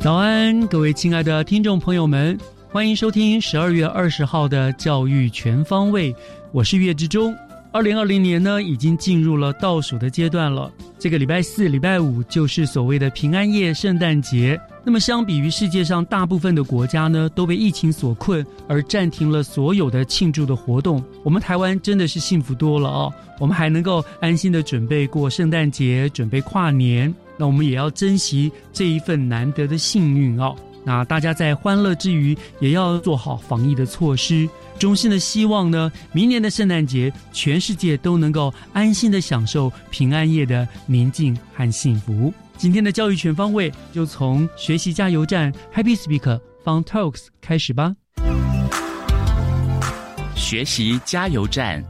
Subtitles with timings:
[0.00, 2.36] 早安，各位亲爱的听众朋友们，
[2.70, 6.10] 欢迎收听十二月二十号的《教育全方位》，
[6.52, 7.36] 我是岳志忠。
[7.70, 10.72] 二零二零年呢，已经进入了倒数的阶段了。
[10.98, 14.58] 这个礼拜四、礼拜五就是所谓的平安夜、圣诞节。
[14.82, 23.12] 那么，相比于世界上大部分的国家呢，都被疫情所困而暂停了所有的庆祝的活动，我们台湾真的是幸福多了哦。
[23.38, 27.14] 我们还能够安心的准备过圣诞节，准备跨年。
[27.40, 30.54] 那我们也要珍惜这一份难得的幸运哦。
[30.84, 34.46] 那大家在欢乐之余，也要做好防疫的措施。
[34.78, 42.30] 衷心的希望呢，明年的圣诞节，全世界都能够安心的享受平安夜的宁静和幸福。
[42.58, 47.96] 今天的教育全方位，就从学习加油站 Happy Speak Fun Talks 开始吧。
[50.36, 51.82] 学习加油站，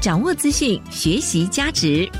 [0.00, 2.10] 掌握资讯，学习加值。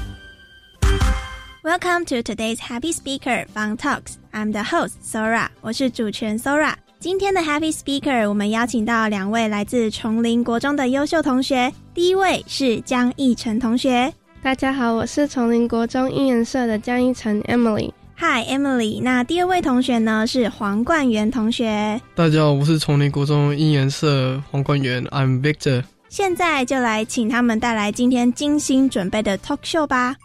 [1.64, 4.16] Welcome to today's Happy Speaker Fun Talks.
[4.32, 5.46] I'm the host Sora.
[5.60, 6.74] 我是主持人 Sora.
[6.98, 11.72] 今天的 Happy Speaker，我们邀请到两位来自崇林国中的优秀同学。
[11.94, 14.12] 第一位是江逸晨同学。
[14.42, 17.92] 大家好，我是崇林国中英文社的江逸晨 Emily。
[18.16, 19.00] Hi Emily。
[19.00, 22.00] 那第二位同学呢是黄冠元同学。
[22.16, 25.04] 大家好，我是崇林国中英文社黄冠元。
[25.12, 25.84] I'm Victor。
[26.08, 30.16] 现在就来请他们带来今天精心准备的 Talk Show 吧。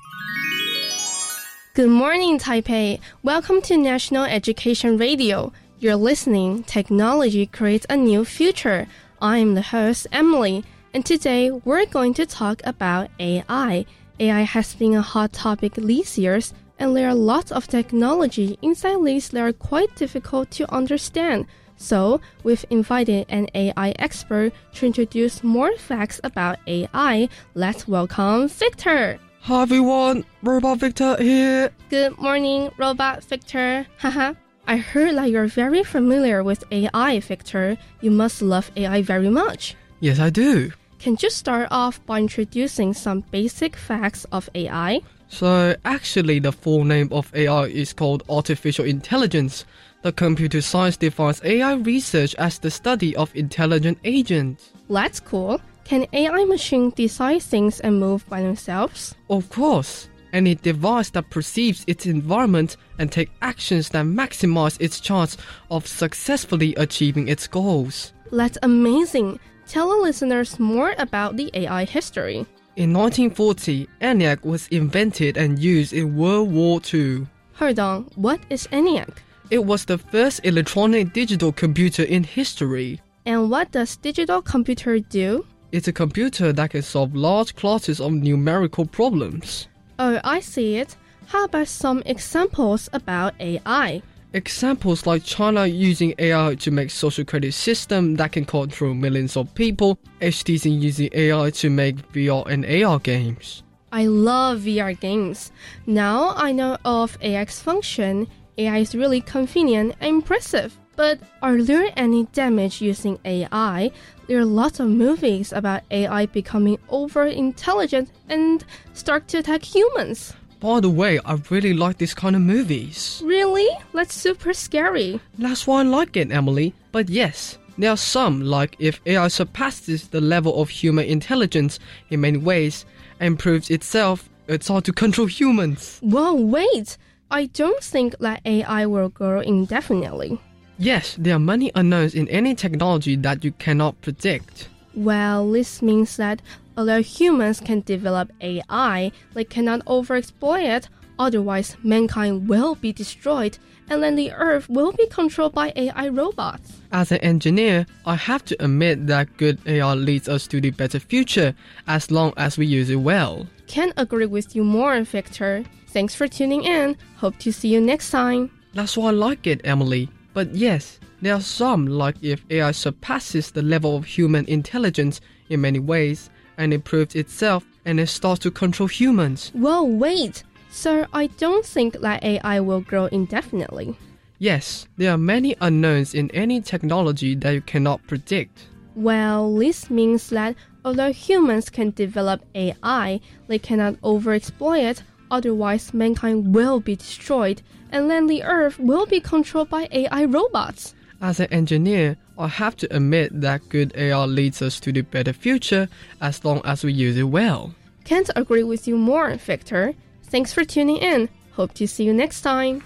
[1.78, 3.00] Good morning, Taipei.
[3.22, 5.54] Welcome to National Education Radio.
[5.78, 6.64] You're listening.
[6.64, 8.88] Technology creates a new future.
[9.22, 13.86] I'm the host, Emily, and today we're going to talk about AI.
[14.20, 19.06] AI has been a hot topic these years, and there are lots of technology inside
[19.06, 21.46] these that are quite difficult to understand.
[21.76, 27.30] So, we've invited an AI expert to introduce more facts about AI.
[27.54, 29.20] Let's welcome Victor.
[29.48, 31.72] Hi everyone, Robot Victor here.
[31.88, 33.88] Good morning, Robot Victor.
[33.98, 34.34] Haha.
[34.68, 37.78] I heard that you're very familiar with AI, Victor.
[38.02, 39.78] You must love AI very much.
[40.02, 40.74] Yes, I do.
[41.00, 45.00] Can you start off by introducing some basic facts of AI?
[45.30, 49.64] So, actually, the full name of AI is called artificial intelligence.
[50.02, 54.74] The computer science defines AI research as the study of intelligent agents.
[54.90, 55.62] That's cool.
[55.88, 59.16] Can AI machines decide things and move by themselves?
[59.30, 60.10] Of course.
[60.34, 65.38] Any device that perceives its environment and take actions that maximize its chance
[65.72, 68.12] of successfully achieving its goals.
[68.34, 69.40] That's amazing.
[69.66, 72.46] Tell the listeners more about the AI history.
[72.76, 77.28] In 1940, ENIAC was invented and used in World War II.
[77.54, 79.20] Hold on, what is ENIAC?
[79.50, 83.00] It was the first electronic digital computer in history.
[83.26, 85.46] And what does digital computer do?
[85.72, 89.68] It's a computer that can solve large classes of numerical problems.
[90.00, 90.96] Oh, I see it.
[91.28, 94.02] How about some examples about AI?
[94.32, 99.54] Examples like China using AI to make social credit system that can control millions of
[99.56, 103.64] people, HTC using AI to make VR and AR games.
[103.92, 105.52] I love VR games.
[105.86, 108.28] Now I know of AX function.
[108.58, 110.78] AI is really convenient and impressive.
[110.98, 113.92] But are there any damage using AI?
[114.28, 118.64] There are lots of movies about AI becoming over intelligent and
[118.94, 120.34] start to attack humans.
[120.60, 123.22] By the way, I really like this kind of movies.
[123.24, 123.70] Really?
[123.94, 125.22] That's super scary.
[125.38, 126.74] That's why I like it, Emily.
[126.92, 131.80] But yes, there are some, like if AI surpasses the level of human intelligence
[132.10, 132.86] in many ways
[133.20, 136.00] and proves itself it's hard to control humans.
[136.02, 136.98] Well, wait.
[137.30, 140.40] I don't think that AI will grow indefinitely.
[140.80, 144.70] Yes, there are many unknowns in any technology that you cannot predict.
[144.94, 146.42] Well, this means that
[146.76, 153.58] although humans can develop AI, they cannot overexploit it, otherwise, mankind will be destroyed
[153.90, 156.82] and then the Earth will be controlled by AI robots.
[156.92, 161.00] As an engineer, I have to admit that good AI leads us to the better
[161.00, 161.56] future
[161.88, 163.48] as long as we use it well.
[163.68, 165.64] Can't agree with you more, Victor.
[165.88, 166.98] Thanks for tuning in.
[167.18, 168.52] Hope to see you next time.
[168.74, 170.10] That's why I like it, Emily.
[170.38, 175.20] But yes, there are some, like if AI surpasses the level of human intelligence
[175.50, 176.30] in many ways
[176.60, 179.52] and improves itself and it starts to control humans.
[179.56, 180.44] Well, wait.
[180.70, 183.98] Sir, I don't think that AI will grow indefinitely.
[184.38, 188.68] Yes, there are many unknowns in any technology that you cannot predict.
[188.94, 190.56] Well, this means that
[190.86, 198.10] although humans can develop AI, they cannot overexploit it, otherwise, mankind will be destroyed, and
[198.10, 200.94] then the Earth will be controlled by AI robots.
[201.22, 205.34] As an engineer, I have to admit that good AI leads us to the better
[205.34, 205.90] future
[206.22, 207.74] as long as we use it well.
[208.04, 209.94] Can't agree with you more, Victor.
[210.24, 211.30] Thanks for tuning in.
[211.54, 212.84] Hope to see you next time.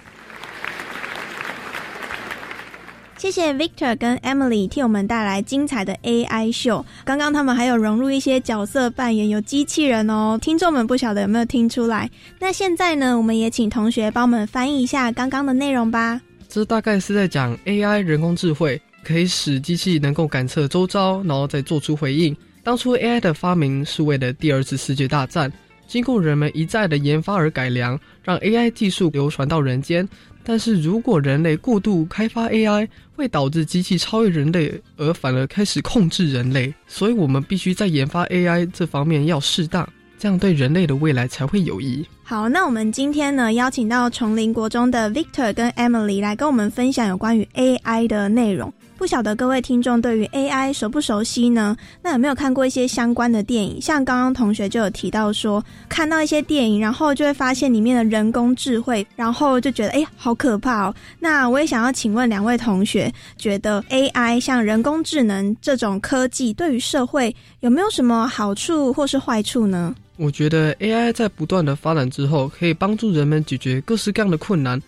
[3.22, 6.84] 谢谢 Victor 跟 Emily 替我们带来精彩的 AI 秀。
[7.06, 10.40] 刚刚他们还有融入一些角色扮演，有机器人哦。
[10.42, 12.10] 听众们不晓得有没有听出来？
[12.40, 16.20] 那现在呢，我们也请同学帮我们翻译一下刚刚的内容吧。
[16.50, 22.36] 这大概是在讲 AI 人工智慧可以使机器能够感测周遭，然后再做出回应。
[22.64, 25.54] 当初 AI 的发明是为了第二次世界大战。
[25.88, 30.08] 经过人们一再的研发而改良，让 AI 技术流传到人间。
[30.44, 36.74] 但是如果人类过度开发 AI，会导致机器超越人类，而反而开始控制人类。
[36.88, 42.06] 所以我们必须在研发 AI 这方面要适当，这样对人类的未来才会有益。
[42.24, 48.74] 好，那我们今天呢邀请到丛林国中的 Victor 跟 Emily 来跟我们分享有关于 AI 的内容。
[49.02, 51.76] 不晓得各位听众对于 AI 熟不熟悉呢？
[52.04, 53.82] 那有没有看过一些相关的电影？
[53.82, 60.96] 像刚刚同学就有提到说，看到一些电影，然后就会发现里面的人工智慧，然后就觉得哎，好可怕哦。
[61.18, 69.96] 那我也想要请问两位同学，觉得 AI 像人工智能这种科技对于社会有没有什么好处或是坏处呢？
[70.18, 74.80] 我觉得 AI 在不断的发展之后，可以帮助人们解决各式各样的困难。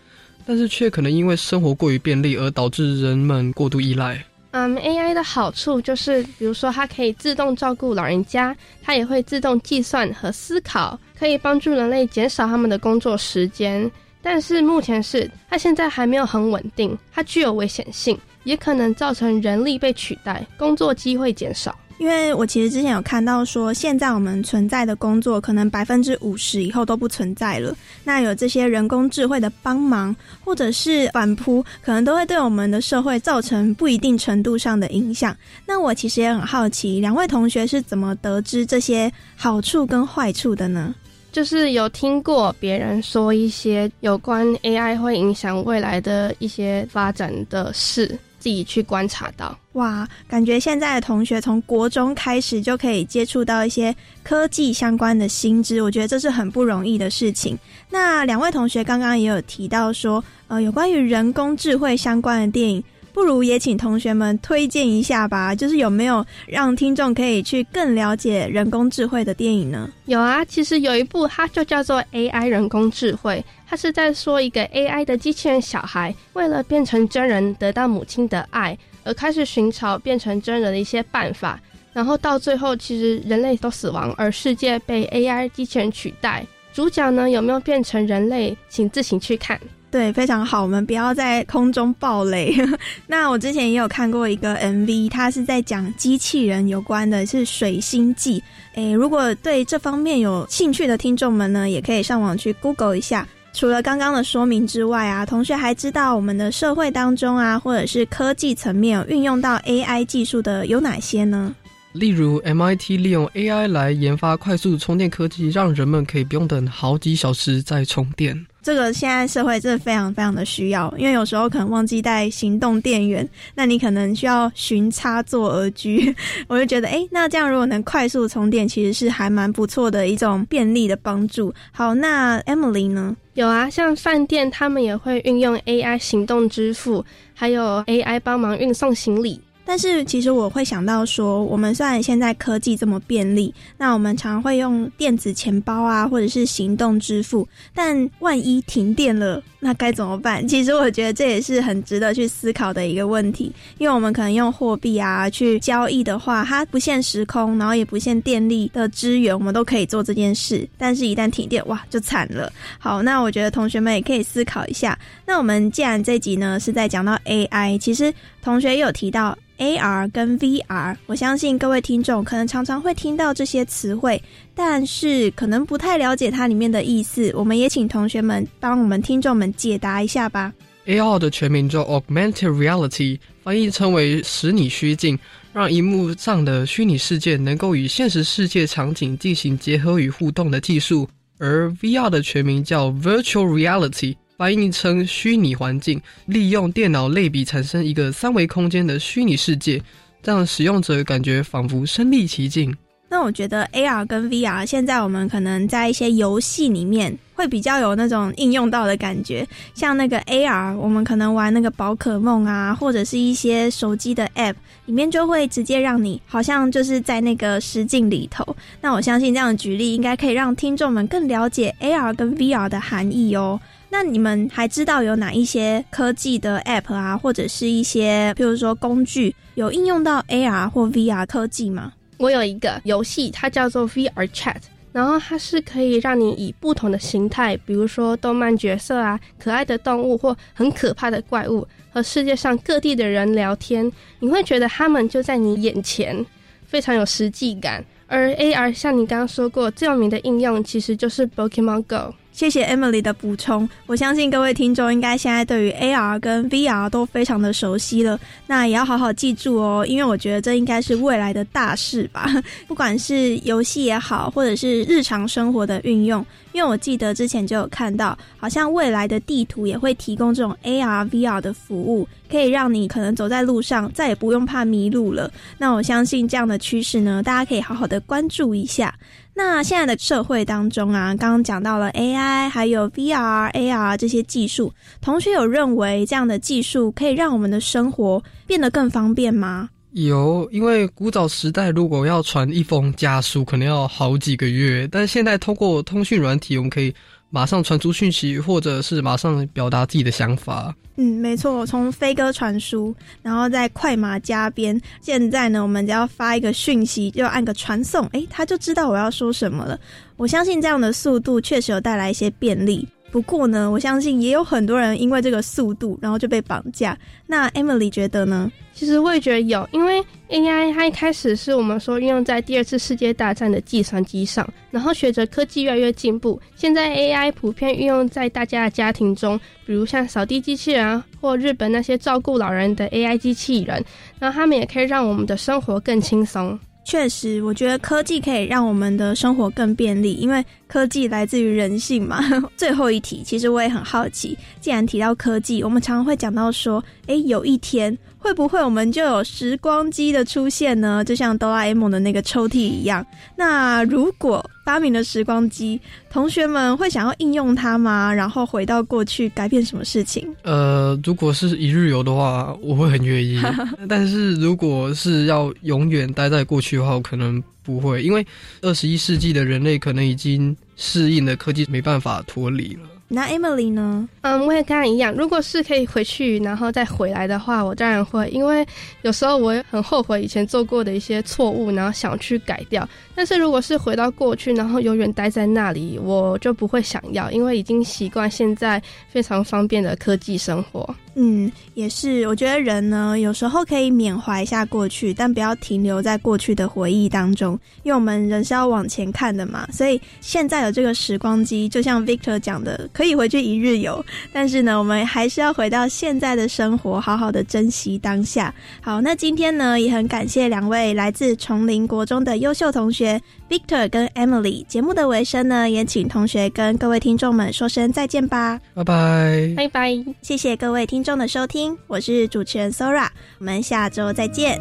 [0.45, 4.23] 但是却可能因为生活过于便利而导致人们过度依赖。
[4.51, 13.89] 嗯，AI 的好处就是，比如说它可以自动照顾老人家，它也会自动计算和思考，可以帮助人类减少他们的工作时间。
[14.21, 21.77] 但是目前是它现在还没有很稳定，它具有危险性，也可能造成人力被取代，工作机会减少。
[22.03, 27.73] 因为我其实之前有看到说，现在我们存在的工作可能百分之五十以后都不存在了。
[28.03, 30.13] 那有这些人工智慧的帮忙，
[30.43, 35.33] 或者是反扑，可能都会对我们的社会造成不一定程度上的影响。
[35.65, 40.93] 那我其实也很好奇，两位同学是怎么得知这些好处跟坏处的呢？
[41.31, 48.19] 就是有听过别人说一些有关 AI 会影响未来的一些发展的事。
[48.43, 57.57] 自己去观察到哇，感觉现在的同学从国中开始就可以接触到一些科技相关的新知，我觉得这是很不容易的事情。
[57.89, 62.83] 那两位同学刚刚也有提到说，呃，有关于人工智慧相关的电影。
[63.13, 69.87] 不如也请同学们推荐一下吧，就是有没有让听众可以去更了解人工智慧的电影呢？
[70.05, 81.59] 有啊，其实有一部它就叫做 AI 人工智慧，它是在说一个 AI 的机器人小孩为了变成真人得到母亲的爱，而开始寻找变成真人的一些办法，
[81.93, 86.43] 然后到最后其实人类都死亡，而世界被 AI 机器人取代。
[86.73, 89.59] 主角呢有没有变成人类，请自行去看。
[89.93, 92.51] 对，非常好，我们不要在空中暴雷。
[93.05, 98.39] 那我之前也有看过一个 MV，它是在讲机器人有关的，是《水星记》。
[98.73, 103.27] 诶，如果对这方面有兴趣的听众们呢，也可以上网去 Google 一下。
[103.53, 111.53] 除了刚刚的说明之外啊，同学还知道我们的社会当中啊，或者是科技层面运用到 AI 技术的有哪些呢？
[111.91, 118.43] 例如，MIT 利用 AI 来研发快速充电科技，让人们可以不用等好几小时再充电。
[118.63, 126.15] 这个现在社会真的非常非常的需要，因为有时候可能忘记带行动电源，那你可能需要寻插座而居。
[126.47, 131.53] 我就觉得，哎，那这样如果能快速充电，其实是还蛮不错的一种便利的帮助。
[131.73, 133.15] 好，那 Emily 呢？
[133.33, 137.03] 有啊，像饭店他们也会运用 AI 行动支付，
[137.33, 139.41] 还有 AI 帮忙运送行李。
[139.65, 150.45] 但是其实我会想到说，我们虽然现在科技这么便利，那我们常会用电子钱包啊，或者是行动支付，但万一停电了，那该怎么办？
[150.47, 160.67] 其实我觉得这也是很值得去思考的一个问题，因为我们可能用货币啊去交易的话，它不限时空，然后也不限电力的资源，我们都可以做这件事。
[160.77, 162.51] 但是，一旦停电，哇，就惨了。
[162.77, 164.97] 好，那我觉得同学们也可以思考一下。
[165.25, 169.37] 那我们既然这集呢是在讲到 AI，其实同学也有提到。
[169.59, 174.21] AR 跟 VR，我相信各位听众可能常常会听到这些词汇，
[174.55, 177.31] 但是可能不太了解它里面的意思。
[177.35, 180.51] 我们也请同学们帮我们听众们解答一下吧。
[180.85, 185.17] AR 的全名叫 Augmented Reality，翻译称为使你虚境，
[185.53, 191.07] 让荧幕上的虚拟世界能够与现实世界场景进行结合与互动的技术。
[191.39, 194.15] 而 VR 的全名叫 Virtual Reality。
[194.37, 199.81] 翻译成虚拟环境，利用电脑类比产生一个三维空间的虚拟世界，
[200.23, 202.75] 让使用者感觉仿佛身临其境。
[203.09, 214.55] 那我觉得 AR 跟 VR 现在我们可能在一些游戏里面会比较有那种应用到的感觉，像那个 AR，我们可能玩那个宝可梦啊，或者是一些手机的 App
[214.87, 218.43] 里面就会直接让你好像就是在那个实境里头。
[218.81, 223.59] 那我相信这样的举例应该可以让听众们更了解 AR 跟 VR 的含义哦。
[223.93, 231.93] 那你们还知道有哪一些科技的 App 啊，或者是一些，譬如说工具，有应用到 AR 或 VR 科技吗？
[232.17, 234.55] 我有一个游戏，它叫做 VR Chat，
[234.91, 246.25] 然后它是可以让你以不同的形态，比如说动漫角色啊、可爱的动物或很可怕的怪物，和世界上各地的人聊天，你会觉得他们就在你眼前，
[246.65, 247.85] 非常有实际感。
[248.07, 252.15] 而 AR 像你刚刚说过最有名的应用，其实就是 Pokemon Go。
[252.33, 262.27] 谢谢 Emily 的补充，我相信各位听众应该现在对于 AR 跟 VR 都非常的熟悉了，那也要好好记住哦，因为我觉得这应该是未来的大事吧，
[262.67, 275.31] 不管是游戏也好，或者是日常生活的运用，因为我记得之前就有看到，好像未来的地图也会提供这种 AR、VR 的服务，可以让你可能走在路上再也不用怕迷路了。
[275.59, 278.93] 那我相信这样的趋势呢，大家可以好好的关注一下。
[279.35, 284.71] 那现在的社会当中啊，刚刚讲到了 AI，还有 VR、AR 这些技术，
[285.01, 289.69] 同学有认为这样的技术可以让我们的生活变得更方便吗？
[289.91, 296.93] 有，因为古早时代如果要传一封家书，可能要好几个月，但现在通过通讯软体，我们可以。
[297.33, 300.71] 马上传出讯息，或者是马上表达自己的想法。
[300.97, 304.79] 嗯，没错，从飞鸽传书，然后再快马加鞭。
[305.01, 309.79] 现在呢，我们只要发一个讯息，就按个传送，诶，他就知道我要说什么了。
[310.15, 312.87] 我相信这样的速度确实有带来一些便利。
[313.13, 316.97] 不过呢，我相信也有很多人因为这个速度，然后就被绑架。
[317.27, 318.51] 那 Emily 觉得呢？
[318.73, 333.85] 其实我也觉得有，因为 AI 它一开始是我们说运用在第二次世界大战的计算机上，然后随着科技越来越进步，现在 AI 普遍运用在大家的家庭中，比如像扫地机器人或日本那些照顾老人的 AI 机器人，
[334.17, 336.59] 然后他们也可以让我们的生活更轻松。
[336.83, 342.19] 确实，我觉得科技可以让我们的生活更便利，因为科技来自于人性嘛。
[342.57, 347.97] 最后一题，其实我也很好奇，既然提到科技，我们常常会讲到说，诶，有一天。
[348.23, 351.03] 会不会我们就有时光机的出现呢？
[351.03, 353.05] 就像哆啦 A 梦的那个抽屉一样。
[353.35, 355.77] 那如果发明了时光机，
[356.09, 358.13] 同学们会想要应用它吗？
[358.13, 360.25] 然后回到过去改变什么事情？
[360.43, 363.41] 呃，如果是一日游的话，我会很愿意。
[363.89, 368.25] 但是如果是要永远待在过去的话，我可能不会，因为
[368.61, 372.89] 二十一世纪的人类可能已经适应了科技，没办法脱离了。
[373.13, 374.09] 那 Emily 呢？
[374.21, 375.13] 嗯，我也跟他一样。
[375.13, 378.27] 如果是可以回去，然后再回来的话，我当然会。
[378.29, 378.65] 因为
[379.03, 382.89] 有时候我也很后悔以前做过的一些错误，然后想去改掉。
[383.13, 390.95] 但是如果是回到过去，然后永远待在那里，我就不会想要，因为已经习惯现在非常方便的科技生活。
[391.15, 392.27] 嗯，也是。
[392.27, 399.67] 我觉得人呢，有时候可以缅怀一下过去，但不要停留在过去的回忆当中，因为我们人是要往前看的嘛。
[399.71, 404.03] 所以现在有这个时光机，就像 Victor 讲的，可以回去一日游。
[404.31, 408.53] 但是呢，我们还是要回到现在的生活，好好的珍惜当下。
[408.81, 414.65] 好，那今天呢，也很感谢两位来自崇林国中的优秀同学 Victor 跟 Emily。
[414.65, 418.59] 节目的尾声呢，也请同学跟各位听众们说声再见吧。
[418.73, 421.03] 拜拜，拜拜，谢谢各位听。
[421.03, 423.09] 众的收听，我是主持人 Sora，
[423.39, 424.57] 我们下周再见。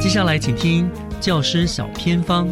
[0.00, 0.90] 接下来请听
[1.20, 2.48] 教师小偏方。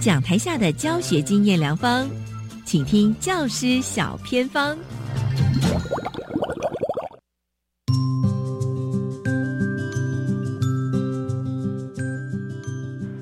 [0.00, 2.08] 讲台下的教学经验良方，
[2.64, 4.78] 请听教师小偏方。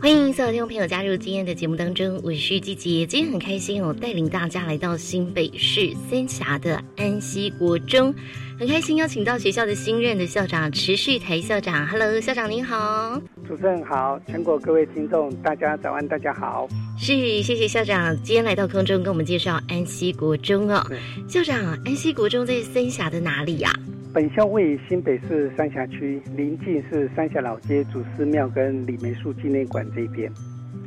[0.05, 3.07] 欢迎所有听众朋友加入今天的节目当中，我是季杰。
[3.07, 8.15] 今天很开心哦，带领大家来到新北市三峡的安溪国中，
[8.59, 11.87] 很开心邀请到学校的新任的校长池旭台校长。
[11.87, 13.19] Hello，校长您好。
[13.49, 16.69] 主持人好，全国各位听众大家早安，大家好。
[16.99, 20.87] 是，谢谢校长今天来到空中跟我们介绍安溪国中哦。
[21.27, 21.57] 校长，
[21.87, 23.73] 安溪国中在三峡的哪里呀？
[24.15, 30.31] 本校位于新北市三峡区，临近是三峡老街祖师庙跟李梅树纪念馆这边。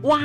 [0.03, 0.17] 哇，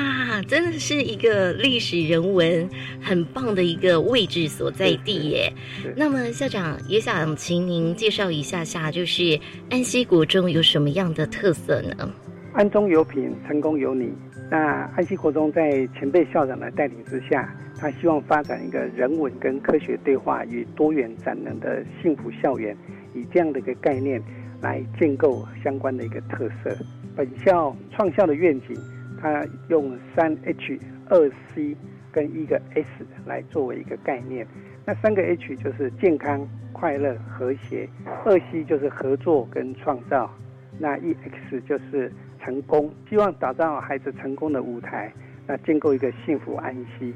[0.46, 5.52] 真的是一个历史人文很棒的一个位置所在地耶。
[5.96, 9.36] 那么校长也想请您介绍一下下，就是
[9.68, 12.08] 安溪国中有什么样的特色呢？
[12.52, 14.12] 安中有品，成功有你。
[14.48, 17.52] 那安溪国中在前辈校长的带领之下。
[17.82, 22.76] 他希望发展一个人文跟科学对话与多元展能的幸福校园，
[23.12, 24.22] 以这样的一个概念
[24.60, 26.72] 来建构相关的一个特色。
[27.16, 28.76] 本校创校的愿景，
[29.20, 31.76] 它用三 H、二 C
[32.12, 32.86] 跟一个 S
[33.26, 34.46] 来作为一个概念。
[34.86, 37.88] 那三个 H 就是健康、快乐、和谐；
[38.24, 40.30] 二 C 就是合作跟创造；
[40.78, 42.94] 那一 X 就是成功。
[43.10, 45.12] 希望打造孩子成功的舞台，
[45.48, 47.12] 那建构一个幸福安息。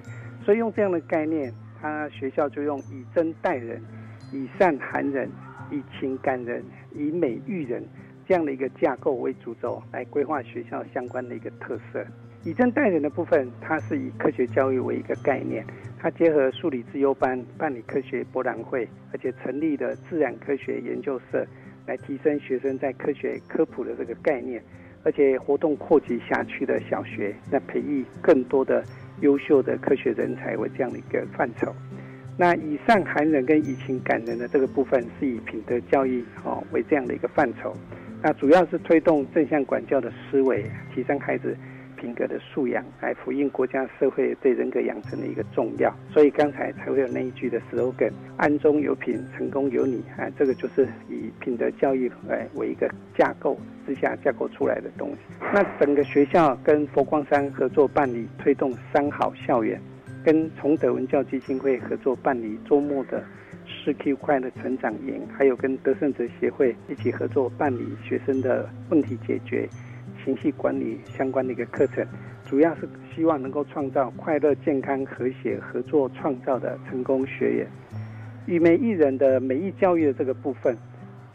[0.47, 3.83] 所以用这样的概念，他学校就用以真待人、
[4.33, 5.29] 以善寒人、
[5.73, 6.63] 以情感人、
[6.95, 7.83] 以美育人
[8.29, 12.07] 这样的一个架构为主轴来规划学校相关的一个特色。
[12.45, 15.67] 以真待人的部分，它是以科学教育为一个概念，
[15.99, 21.45] 它结合数理自优班、办理科学博览会，而且成立的自然科学研究社，
[21.87, 24.63] 来提升学生在科学科普的这个概念，
[25.03, 28.85] 而且活动扩及辖区的小学，那培育更多的。
[29.21, 31.75] 优秀的科学人才为这样的一个范畴，
[32.37, 37.77] 那以上寒冷跟以情感人的这个部分是以品德教育哦为这样的一个范畴，
[38.23, 41.57] 那主要是推动正向管教的思维，提升孩子。
[41.97, 55.19] 品格的素养来反映国家社会对人格养成的一个重要，所以刚才才会有那一句的 slogan：“ 安中有品，成功有你。”啊，这个就是以品德教育来为一个架构之下架构出来的东西。
[55.53, 59.81] 那整个学校跟佛光山合作办理推动三好校园，
[60.25, 63.25] 跟崇德文教基金会合作办理周末的
[63.85, 69.69] 四 Q 快乐成长营，还有跟德胜哲协会一起合作办理学生的问题解决。
[70.27, 72.05] 情绪管理相关的一个课程，
[72.45, 77.67] 主要是希望能够创造快乐、健康、和谐、合作、创造的成功学员。
[78.47, 80.77] 与美艺人的美艺教育的这个部分，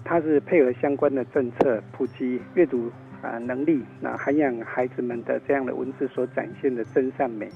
[0.04, 7.48] 它是配合相关的政策，普及阅读啊能力，那涵养孩子们的这样的文字所展现的真善美，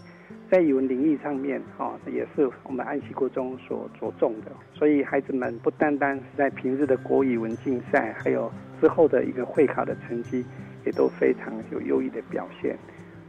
[0.49, 4.53] 在语文领域上面啊，也是我们安溪国中所着重的。
[4.73, 10.45] 所以孩子们不单单是在平日的国语文竞赛，还有之后的一个会考的成绩。
[10.85, 12.77] 也都非常有优异的表现。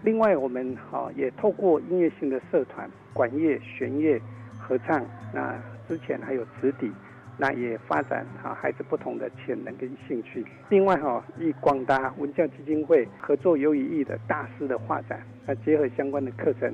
[0.04, 4.20] 另外，我们哈也透过音乐性的社团，管乐、弦乐、
[4.58, 6.90] 合唱，那之前还有直笛，
[7.38, 10.44] 那也发展哈孩子不同的潜能跟兴趣。
[10.68, 16.72] 另外哈，与广达文教基金会合作有意义的大师的画展，那结合相关的课程，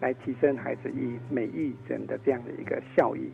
[0.00, 3.30] 来提升孩子以美育人的这样的一个效益。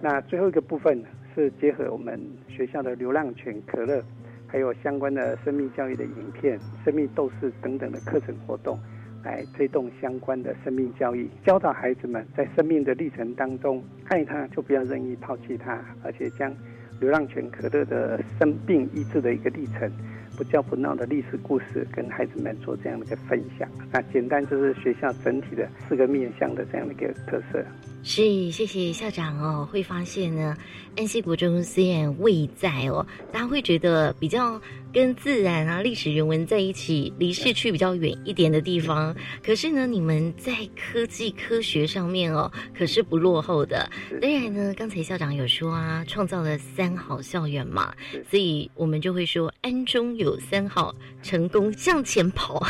[0.00, 4.02] 那最后一个部分是结合我们学校的流浪犬可乐。
[4.50, 8.78] 还有相关的生命教育的影片、生命斗士等等的课程活动，
[9.22, 16.50] 来推动相关的生命教育，教导孩子们在生命的历程当中，爱他就不要任意抛弃他，而且将
[16.98, 19.90] 流浪犬可乐的生病医治的一个历程。
[20.38, 23.68] 不叫不闹的历史故事，跟孩子们做这样的一个分享。
[23.92, 27.60] 那简单就是学校整体的四个面向的这样的一个特色。
[28.04, 29.68] 是，谢谢校长哦。
[29.68, 30.56] 会发现呢，
[30.96, 34.60] 安溪国中虽然未在哦，大家会觉得比较。
[34.92, 43.88] 跟自然啊、历史人文在一起，离市区比较远一点的地方，可是呢，你们在科技科学上面哦，可是不落后的。
[44.20, 47.94] 当然呢，刚才校长有说啊，创造了三好校园嘛，
[48.30, 52.66] 所以我们就会说安中有三好，成功向前跑。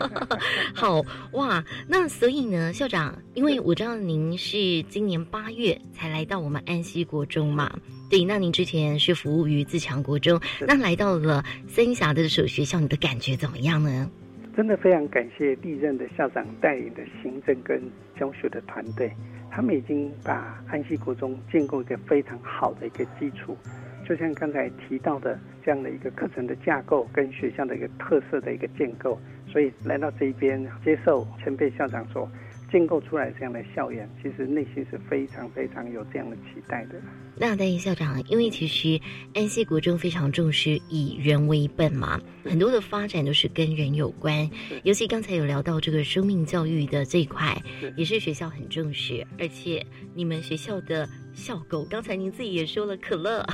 [0.74, 7.70] 好哇，那所以呢，校长，因为我知道您是今年八月才来到我们安溪国中嘛。
[8.10, 14.10] 对，那您之前是服务于自强国中，那来到了三峡的这所学校，你的感觉怎么样呢？
[14.56, 17.80] 真的非常感谢历任的校长带领的行政跟
[18.18, 19.12] 教学的团队，
[19.48, 23.56] 他们已经把安溪国中建构一个非常好的一个基础。
[24.08, 32.28] 就像刚才提到的这样的一个课程的架构跟学校的一个特色的一个建构，所以来到这一边接受前辈校长所
[32.70, 37.00] 建构出来这样的校园，其实内心是非常非常有这样的期待的。
[37.36, 39.00] 那戴校长，因为其实
[39.34, 44.48] 安溪国中非常重视以人为本嘛，很多的发展都是跟人有关。
[44.84, 47.56] 尤其刚才有聊到这个生命教育的这一块，
[47.96, 49.26] 也是学校很重视。
[49.38, 53.44] 而且你们学校的校狗，刚才您自己也说了，可乐，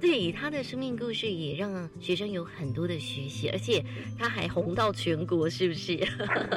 [0.00, 3.82] 对 他的生命故事也让学生有很多的学习，而且
[4.18, 5.98] 他还红到全国，是不是？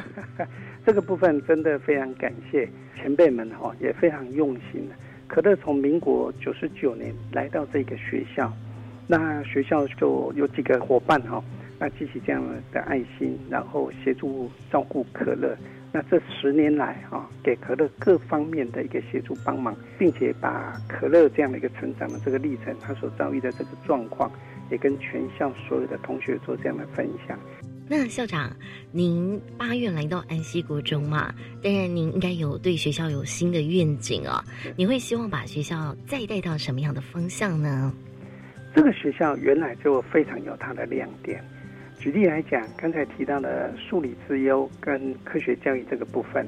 [0.86, 4.90] 这个部分真的非常感谢前辈们哈，也非常用心。
[5.28, 8.52] 可乐从民国九十九年来到这个学校，
[9.08, 11.44] 那学校就有几个伙伴哈，
[11.78, 15.56] 那激起这样的爱心，然后协助照顾可乐。
[15.93, 24.30] 那这十年来啊，给可乐各方面的一个协助帮忙，并且把可乐这样的一个成长的这个历程，他所遭遇的这个状况，
[24.69, 27.39] 也跟全校所有的同学做这样的分享。
[27.89, 28.54] 那校长，
[28.91, 31.34] 您八月来到安溪国中嘛？
[31.63, 34.43] 当然，您应该有对学校有新的愿景哦。
[34.76, 37.93] 你会希望把学校再带到什么样的方向呢？
[38.76, 41.41] 这个学校原来就非常有它的亮点。
[42.00, 46.48] 举例来讲，刚才提到的数理之优跟科学教育这个部分，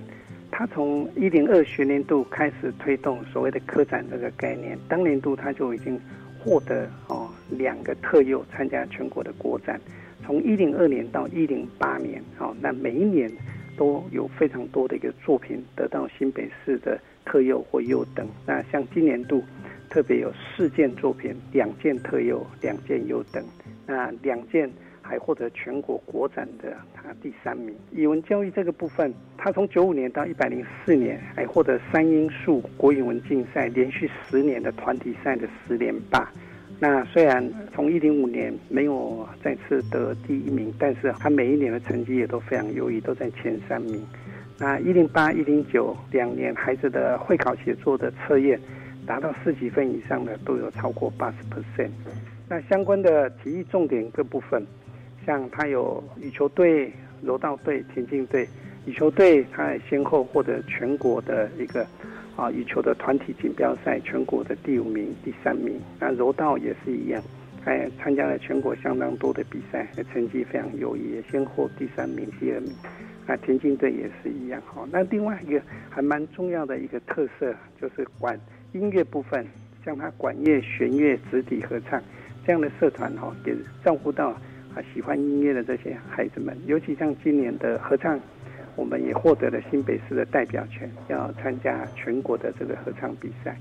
[0.51, 5.99] 它从一零二学年度开始推动所谓的科展这个概念，当年度它就已经
[6.39, 9.81] 获得哦两个特优参加全国的国展。
[10.23, 13.29] 从一零二年到一零八年，哦，那每一年
[13.75, 18.27] 都有非常多的一个作品得到新北市的特优或优等。
[18.45, 19.43] 那像今年度
[19.89, 23.43] 特别有四件作品，两件特优，两件优等。
[23.87, 24.69] 那两件
[25.09, 27.75] 还获得全国国展的他第三名。
[27.91, 36.31] 语文教育这个部分，他从九五年到一百零四年，还获得三英数国语文竞赛连续十年的团体赛的十连霸。
[36.79, 37.43] 那虽然
[37.73, 44.05] 从一零五年没有再次得第一名，但是他每一年的成绩也都非常优异，都在前三名。
[44.59, 48.59] 那一零八、一零九两年孩子的会考写作的测验
[49.07, 51.89] 达到四级分以上的都有超过八十 percent。
[52.47, 54.65] 那相关的体育重点各部分，
[55.29, 58.49] 像他有羽球队、柔道队、田径队。
[58.87, 61.85] 羽球队他也先后获得全国的一个。
[62.35, 65.77] 啊，羽球的团体锦标赛全国的第五名、第三名。
[65.99, 67.21] 那柔道也是一样，
[67.65, 72.71] 还参加了全国相当多的比赛，成绩非常优异，也先获第三名、第二名。
[73.27, 74.59] 那田径队也是一样。
[74.61, 78.39] 哈，那另外一个还蛮重要的一个特色，就是管
[78.71, 79.45] 音乐部分，
[79.83, 82.01] 像他管乐、弦乐、直笛合唱
[82.47, 84.33] 这样的社团，哈，也照顾到
[84.75, 86.57] 啊喜欢音乐的这些孩子们。
[86.65, 88.19] 尤其像今年的合唱。
[88.75, 93.57] 我们也获得了新北市的代表权，要参加全国的这个合唱比赛。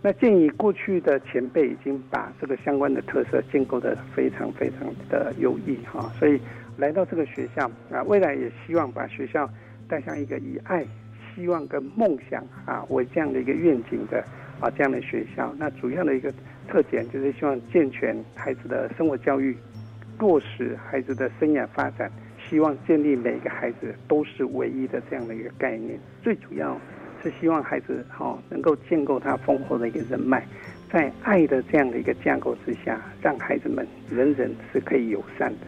[0.00, 6.40] 那鉴于过去的前辈已经把这个相关的特色建构的非常非常的优异哈，所以
[6.78, 9.46] 来到这个学校啊，未来也希望把学校
[9.86, 10.86] 带向一个以爱、
[11.34, 14.24] 希望跟梦想啊为这样的一个愿景的
[14.58, 15.54] 啊这样的学校。
[15.58, 16.32] 那主要的一个
[16.66, 19.54] 特点就是希望健全孩子的生活教育，
[20.22, 22.08] 落实孩子的生涯发展。
[22.48, 26.78] 希望建立每个孩子都是唯一的这样的一个概念，最主要
[27.22, 30.46] 是希望孩子哈能够建构他丰厚的一个人脉，
[30.92, 35.66] 在爱的这样的一个架构之下，让孩子们人人是可以友善的。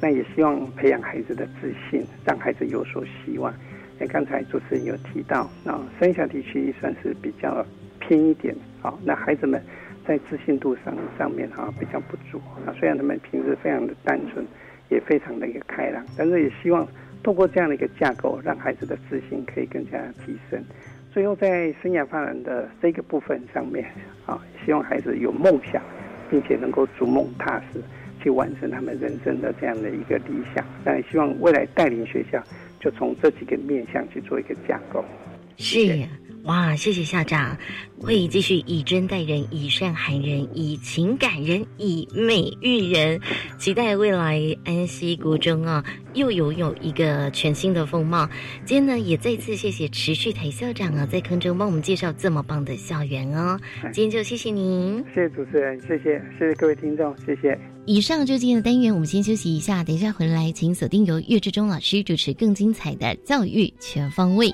[0.00, 3.52] 那也希望培养孩子的自信，让孩子有所希望。
[3.98, 7.64] 那刚才主持人有提到，那三峡地区算是比较
[8.00, 9.62] 偏一点，好，那孩子们
[10.06, 12.74] 在自信度上上面哈比较不足啊。
[12.78, 14.44] 虽然他们平时非常的单纯。
[14.90, 16.86] 也非常的一个开朗，但是也希望
[17.22, 20.62] 透过这样的一个架构，让孩子的自信可以更加提升。
[21.10, 23.86] 最后在生涯发展的这个部分上面，
[24.26, 25.82] 啊，希望孩子有梦想，
[26.30, 27.80] 并且能够逐梦踏实
[28.20, 30.62] 去完成他们人生的这样的一个理想。
[30.84, 32.42] 那也希望未来带领学校，
[32.78, 35.02] 就从这几个面向去做一个架构。
[35.56, 36.06] 是。
[36.44, 37.56] 哇，谢谢校长，
[38.00, 43.20] 会继续以真待人，以善寒人，以情感人，以美育人。
[43.58, 48.28] 期待未来安溪国中啊，又拥有一个全新的风貌。
[48.64, 53.56] 今天呢，也再次谢谢持续台校长啊，在空中帮我们介绍这么棒的校园哦。
[53.94, 57.56] 今天就谢谢您，谢谢主持人，谢谢谢谢各位听众，谢谢。
[57.86, 64.52] 以上就今天的单元，我们先休息一下，等一下回来，请锁定由岳志忠老师主持更精彩的教育全方位。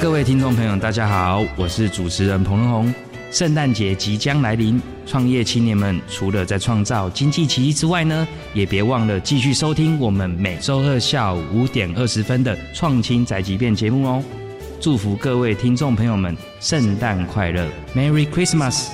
[0.00, 2.94] 各位听众朋友，大家好，我是主持人彭仁宏。
[3.32, 14.22] 圣诞节即将来临，创业青年们除了在创造经济奇迹之外呢，也别忘了继续收听我们每周二下午五点二十分的《创青宅急便》节目哦。
[14.80, 18.86] 祝福各位听众朋友们圣诞快乐，Merry Christmas！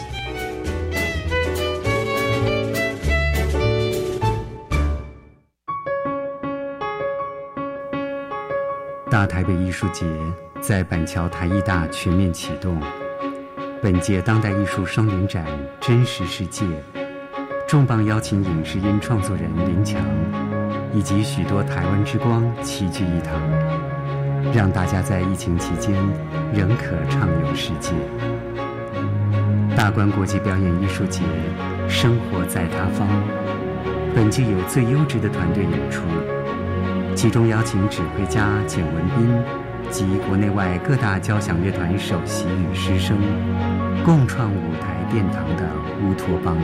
[9.11, 10.07] 大台北艺术节
[10.66, 12.81] 在板桥台艺大全面启动。
[13.83, 15.44] 本届当代艺术双年展
[15.87, 16.64] 《真实世界》，
[17.68, 20.00] 重磅邀请影视音创作人林强，
[20.94, 23.38] 以及许多台湾之光齐聚一堂，
[24.55, 25.94] 让大家在疫情期间
[26.55, 27.92] 仍可畅游世界。
[29.77, 31.20] 大观国际表演艺术节，
[31.90, 33.07] 生活在他方。
[34.14, 36.05] 本届有最优质的团队演出，
[37.14, 39.44] 其中邀请指挥家简文彬
[39.94, 43.16] 及国内外各大交响乐团首席与师生。
[44.04, 45.70] 共创舞台殿堂的
[46.02, 46.59] 乌托邦，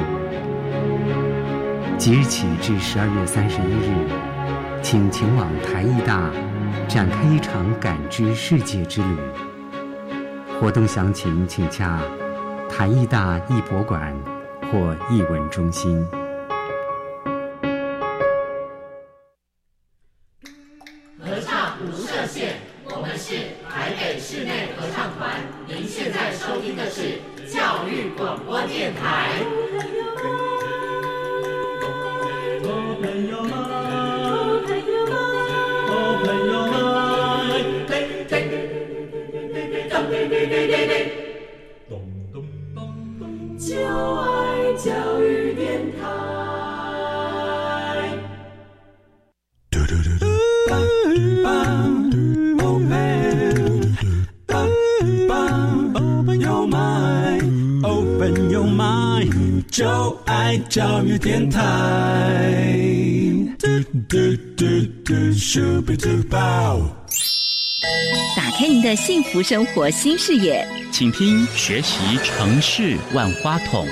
[1.97, 3.95] 即日起至十二月三十一日，
[4.83, 6.29] 请前往台艺大，
[6.89, 9.17] 展开一场感知世界之旅。
[10.61, 12.01] 活动详情请洽
[12.69, 14.13] 台艺大艺博馆
[14.73, 16.05] 或艺文中心。
[69.11, 73.85] 幸福生活新视野，请听学习城市万花筒。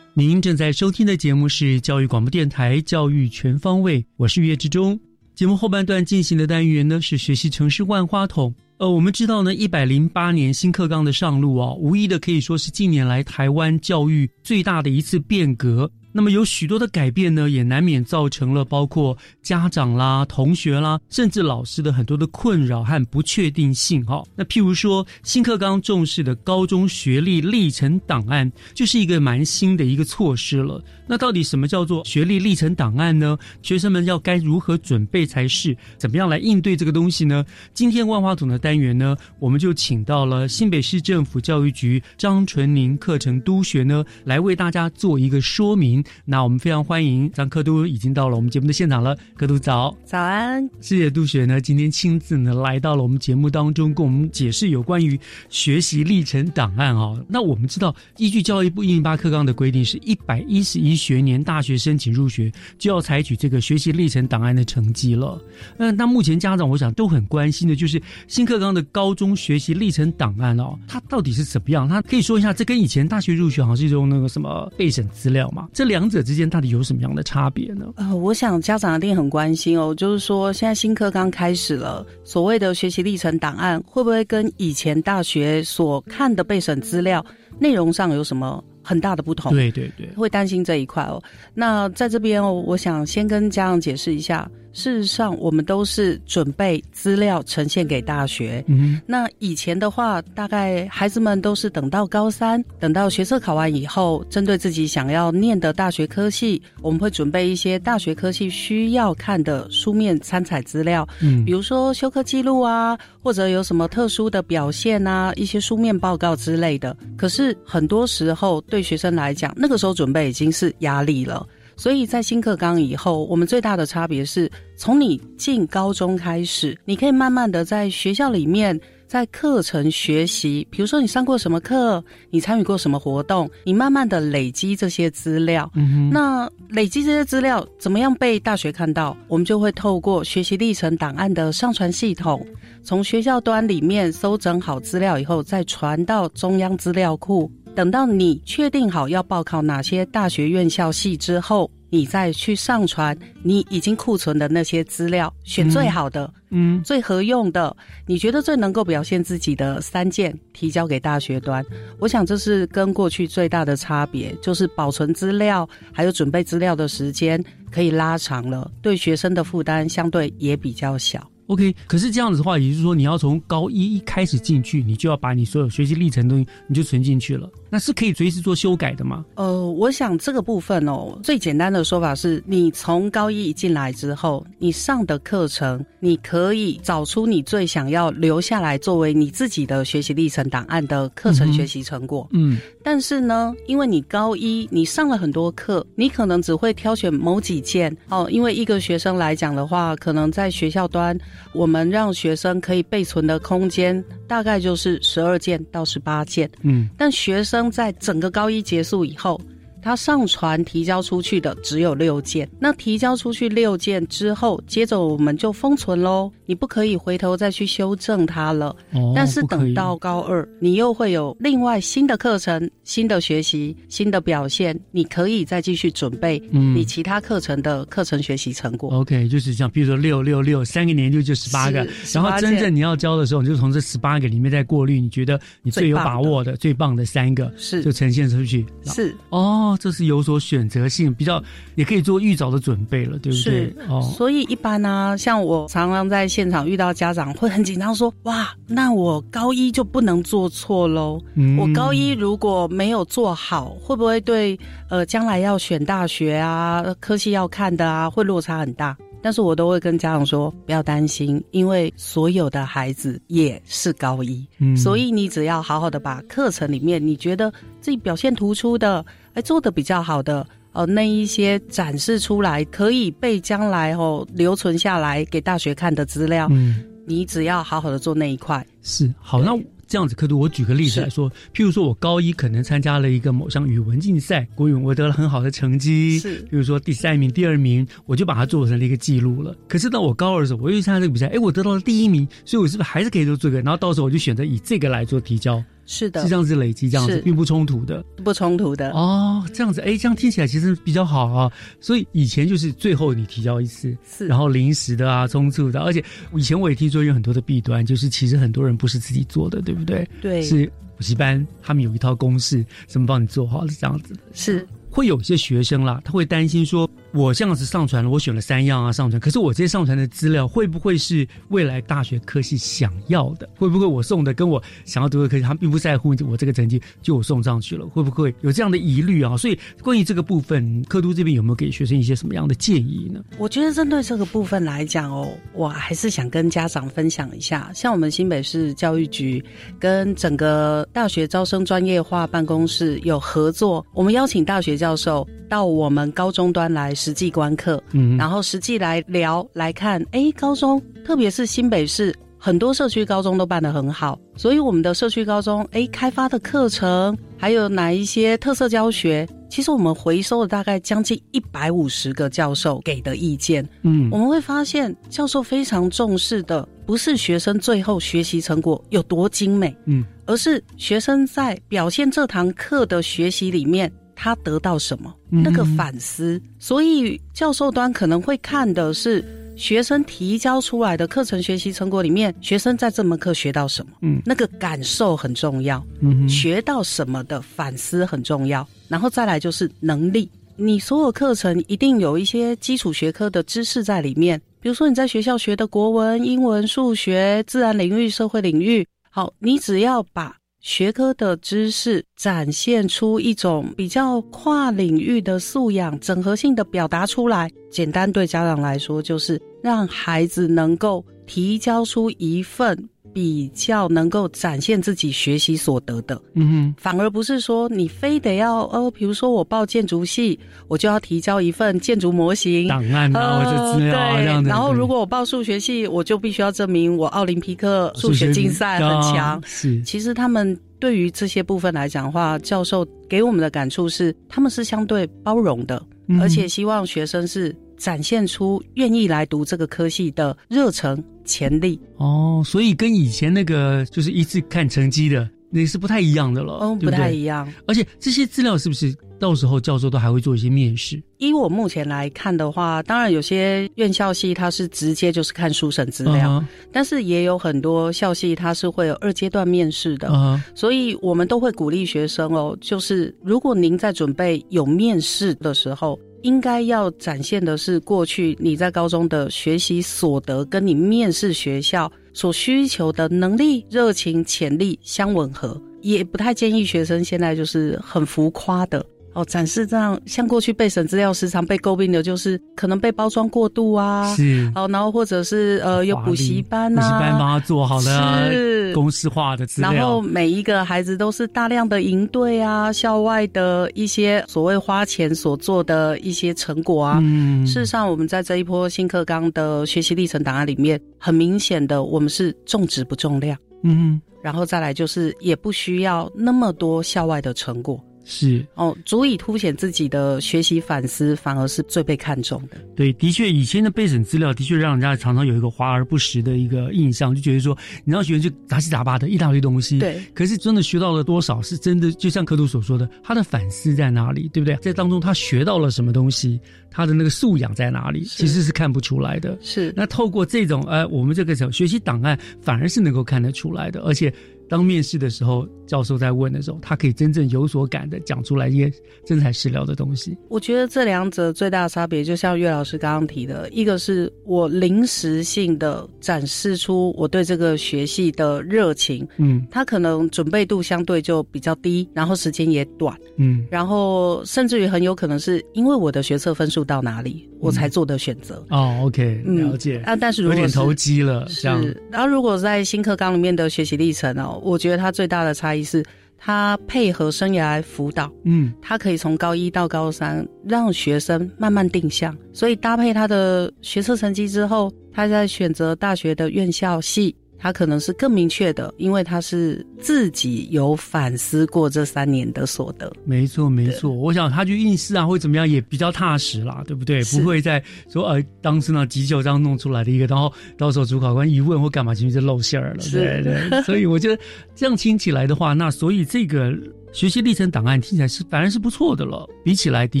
[0.12, 5.00] 您正在收听的节目是教育广播电台《教育全方位》，我是岳志忠。
[5.34, 8.54] 节目后半段进行的单元呢是学习城市万花筒。
[8.76, 15.90] 呃，我们知道呢，一百零八年新课纲的上路啊，无疑的可以说是近年来台湾教育最大的一次变革。
[16.16, 24.24] 那么有许多的改变呢，也难免造成了包括家长啦、同学啦，甚至老师的很多的困扰和不确定性哈。
[24.34, 30.82] 那譬如说，新课纲重视的高中学历历程档案，就是一个蛮新的一个措施了。
[31.06, 33.38] 那到底什么叫做学历历程档案呢？
[33.62, 35.76] 学生们要该如何准备才是？
[35.96, 37.44] 怎么样来应对这个东西呢？
[37.72, 46.02] 今天万花筒的单元呢，我们就请到了新北市政府教育局张纯宁课程督学呢，来为大家做一个说明。
[46.24, 57.24] 那我们非常欢迎张科督已经到了我们节目的现场了，科督早，早安，谢谢督学呢，今天亲自呢来到了我们节目当中，跟我们解释有关于学习历程档案哦。
[57.28, 65.38] 那我们知道，依据教育部一零八课纲的规定，是一百一十一学年大学申请入学就要采取这个学习历程档案的成绩了。
[65.76, 71.86] 嗯，那目前家长我想都很关心的就是新课纲的高中学习历程档案哦，它到底是怎么样？
[71.86, 75.68] 它可以说一下，这跟以前大学入学好像是用那个什么备审资料嘛？
[75.74, 76.06] 这两。
[76.06, 77.92] 者之间到底有什么样的差别呢？
[77.96, 87.26] 呃，我想家长一定很关心哦，就是说现在新课刚开始了，所谓的学习历程档案会不会跟以前大学所看的备审资料
[87.58, 88.62] 内容上有什么？
[88.86, 91.20] 很大的不同，对对对，会担心这一块哦。
[91.52, 98.62] 那在这边哦，我想先跟家长解释一下，事实上我们都是准备资料呈现给大学。
[98.68, 116.94] 嗯，那以前的话，大概孩子们都是等到高三，等到学测考完以后，针对自己想要念的大学科系，我们会准备一些大学科系需要看的书面参采资料，嗯，比如说修课记录啊，或者有什么特殊的表现啊，一些书面报告之类的。
[117.16, 121.46] 可是很多时候，对学生来讲，那个时候准备已经是压力了。
[121.76, 135.70] 所以在新课纲以后，我们最大的差别是从你进高中开始，你可以慢慢的在学校里面，在课程学习，比如说你上过什么课，你参与过什么活动，你慢慢的累积这些资料。
[135.74, 139.16] 嗯那累积这些资料怎么样被大学看到？
[139.28, 142.44] 我们就会透过学习历程档案的上传系统，
[142.82, 147.50] 从学校端里面搜整好资料以后，再传到中央资料库。
[147.76, 161.62] 等到你确定好要报考哪些大学院校系之后，你再去上传你已经库存的那些资料，选最好的，嗯，最合用的，你觉得最能够表现自己的三件提交给大学端。
[161.98, 171.30] 我想这是跟过去最大的差别，就是保存资料还有准备资料的时间可以拉长了，对学生的负担相对也比较小。
[171.48, 177.48] OK，可是这样子的话，也就是说，你要从高一一开始进去，你就要把你所有学习历程东西你就存进去了。
[177.68, 179.24] 那是可以随时做修改的吗？
[179.34, 192.28] 呃，我想这个部分哦，最简单的说法是，你从高一一进来之后，你上的课程，你可以找出你最想要留下来作为你自己的学习历程档案的课程学习成果。
[192.30, 198.28] 嗯，但是呢，因为你高一你上了很多课，你可能只会挑选某几件哦。
[198.30, 201.18] 因为一个学生来讲的话，可能在学校端，
[201.52, 206.48] 我们让学生可以备存的空间大概就是十二件到十八件。
[206.62, 207.55] 嗯，但学生。
[207.70, 209.40] 在整个高一结束以后。
[209.86, 218.74] 他上传提交出去的只有六件，那提交出去六件之后，接着我们就封存喽，你不可以回头再去修正它了。
[218.92, 228.92] 哦，但是等到高二，你又会有另外新的课程、新的学习、新的表现，你可以再继续准备你其他课程的课程学习成果。
[228.92, 238.66] OK，就是这样，比如说六六六三个年度就十八个，然后真正你要教的时候，你就从这十八个里面再过滤，你觉得你最有把握的、最棒的三个，是就呈现出去。
[238.82, 239.75] 是哦。
[239.76, 241.42] 这是有所选择性，比较
[241.74, 243.74] 也可以做预早的准备了，对不对？
[243.88, 251.20] 哦，所以一般呢，像我常常在现场遇到家长会很紧张，说：“哇，那我高一就不能做错喽？
[251.58, 254.58] 我高一如果没有做好，会不会对
[254.88, 269.04] 呃将来要选大学啊、科系要看的啊，会落差很大？”但是我都会跟家长说，不要担心，因为所有的孩子也是高一，所以你只要好好的把课程里面你觉得自己表现突出的。
[269.36, 279.42] 哎，做的比较好的哦，那一些展示出来可以被将来哦留存下来给大学看的资料，嗯，你只要好好的做那一块是好。
[279.42, 279.52] 那
[279.86, 289.54] 这样子，可度我举个例子来说，譬如说我高一可能参加了一个某项语文竞赛，国语我得了很好的成绩，是，比如说第三名、第二名，我就把它做成了一个记录了。
[289.68, 293.60] 可是到我高二的时候，我又参加这个比赛，哎，我得到了第一名，所以我是不是还是可以做这个？
[293.60, 295.62] 然后到时候我就选择以这个来做提交。
[295.86, 299.42] 是的，是这样子累积，这样子并不冲突的，不冲突的哦。
[299.54, 301.50] 这样子，哎，这样听起来其实比较好啊。
[301.80, 305.80] 所以以前就是最后你提交一次，是，然后临时的啊，冲突的。
[305.80, 310.08] 而且以前我也听说有很多的弊端，就是其实很多人不是自己做的，对不对？
[310.20, 314.14] 对，是补习班他们有一套公式，怎么帮你做好是这样子。
[314.32, 316.88] 是会有一些学生啦，他会担心说。
[317.16, 323.48] 我这样子上传了，我选了三样啊上传，可是我这些上传的资料会不会是未来大学科系想要的？
[323.56, 329.34] 会不会我送的跟我想要读的科系，他们并不在乎我这个成绩，就我送上去了，会不会有这样的疑虑啊？
[329.34, 333.24] 所以关于这个部分，科都这边有没有给学生一些什么样的建议呢？
[333.38, 339.42] 我觉得针对这个部分来讲哦，我还是想跟家长分享一下，像我们新北市教育局
[339.78, 346.94] 跟整个大学招生专业化办公室有合作，我们邀请大学教授到我们高中端来。
[347.06, 373.88] 实际观课，嗯，然后实际来聊来看，哎，高中，特别是新北市很多社区高中都办得很好，所以我们的社区高中，哎，开发的课程还有哪一些特色教学，其实我们回收了大概将近一百五十个教授给的意见，嗯，我们会发现教授非常重视的不是学生最后学习成果有多精美，嗯，而是学生在表现这堂课的学习里面。
[374.16, 375.14] 他得到什么？
[375.30, 379.22] 那个反思，所以教授端可能会看的是
[379.56, 383.92] 学生提交出来的课程学习成果里面，学生在这门课学到什么？
[384.00, 385.84] 嗯，那个感受很重要。
[386.00, 388.66] 嗯，学到什么的反思很重要。
[388.88, 400.34] 然后再来就是能力，你所有课程一定有一些基础学科的知识在里面，比如说你在学校学的国文、英文、数学、自然领域、社会领域，好，你只要把。
[400.66, 407.48] 学科的知识展现出一种比较跨领域的素养，整合性的表达出来。
[407.70, 412.76] 简单对家长来说，就是让孩子能够提交出一份。
[413.16, 420.38] 比较能够展现自己学习所得的，嗯哼，反而不是说你非得要哦，比如说我报建筑系，
[420.68, 424.50] 我就要提交一份建筑模型档案啊，或者资料啊这样的。
[424.50, 429.40] 然后如果我报数学系，我就必须要证明我奥林匹克数学竞赛很强。
[429.46, 435.82] 是，其实他们对于这些部分来讲的话，教授给我们的感触是，他们是相对包容的，
[436.20, 437.56] 而且希望学生是。
[437.76, 445.28] 展现出愿意来读这个科系的热忱潜力哦，所以跟以前那个就是一次看成绩的。
[445.48, 447.50] 那是不太一样的了，嗯，不太一样。
[447.68, 451.00] 而且这些资料是不是到时候教授都还会做一些面试？
[451.18, 460.10] 依我目前来看的话，当然有些院校系它是直接就是看书审资料，但是也有很多校系它是会有二阶段面试的，
[460.54, 465.98] 所以我们都会鼓励学生哦，就是如果您在准备有面试的时候。
[466.26, 475.56] 应该要展现的是过去你在高中的学习所得，跟你面试学校所需求的能力、热情、潜力相吻合。
[475.82, 478.84] 也不太建议学生现在就是很浮夸的。
[479.16, 507.82] 哦，展示这样像过去备审资料时常被诟病的，就是可能被包装过度啊，是哦，然后或者是呃有补习班啊，补习班帮他做好了是公式化的资料，然后每一个孩子都是大量的营队啊，校外的一些所谓花钱所做的一些成果啊，嗯，事实上我们在这一波新课纲的学习历程档案里面，很明显的我们是重质不重量，嗯，然后再来就是也不需要那么多校外的成果。
[508.08, 512.56] 是哦，足以凸显自己的学习反思，反而是最被看重的。
[512.76, 519.80] 对，的确，以前的备审资料的确让人家常常有一个华而不实的一个印象，就觉得说，你让学员就杂七杂八的一大堆东西。
[519.80, 520.00] 对。
[520.14, 521.42] 可是真的学到了多少？
[521.42, 524.30] 是真的，就像科图所说的，他的反思在哪里？
[524.32, 524.54] 对不对？
[524.58, 526.40] 在当中他学到了什么东西？
[526.70, 528.04] 他的那个素养在哪里？
[528.04, 529.36] 其实是看不出来的。
[529.42, 529.74] 是。
[529.76, 534.14] 那透过这种，呃，我们这个学习档案，反而是能够看得出来的，而且。
[534.48, 538.72] 当面试的时候，教授在问的时候，他可以真正有所感的讲出来一些
[539.04, 540.16] 真材实料的东西。
[540.28, 558.44] 我觉得这两者最大的差别，就像岳老师刚刚提的，一个是我临时性的展示出我对这个学系的热情，嗯，他可能准备度相对就比较低，然后时间也短，嗯，然后甚至于很有可能是因为我的学测分数到哪里，我才做的选择。
[558.50, 559.78] 哦，OK，了解。
[559.78, 561.48] 啊，但是如有点投机了，是。
[561.90, 564.34] 然后如果在新课纲里面的学习历程哦。
[564.42, 565.84] 我觉得他最大的差异是，
[566.18, 577.14] 他配合生涯辅导，嗯，他可以从高一到高三，让学生慢慢定向，所以搭配他的学测成绩之后，他在选择大学的院校系。
[577.38, 582.92] 他可能是更明确的，因为他是自己有反思过这三年的所得。
[583.04, 583.90] 没错，没错。
[583.90, 587.02] 我想他去应试啊，或怎么样，也比较踏实啦，对不对？
[587.04, 592.82] 不会再说呃，当时那急救这样弄出来的一个，然后到时候主考官一问或干嘛，其实就露馅儿了。
[592.92, 593.62] 对对。
[593.62, 594.22] 所以我觉得
[594.54, 596.52] 这样听起来的话，那所以这个。
[596.92, 600.00] 学习历程档案听起来是反而是不错的了，比起来的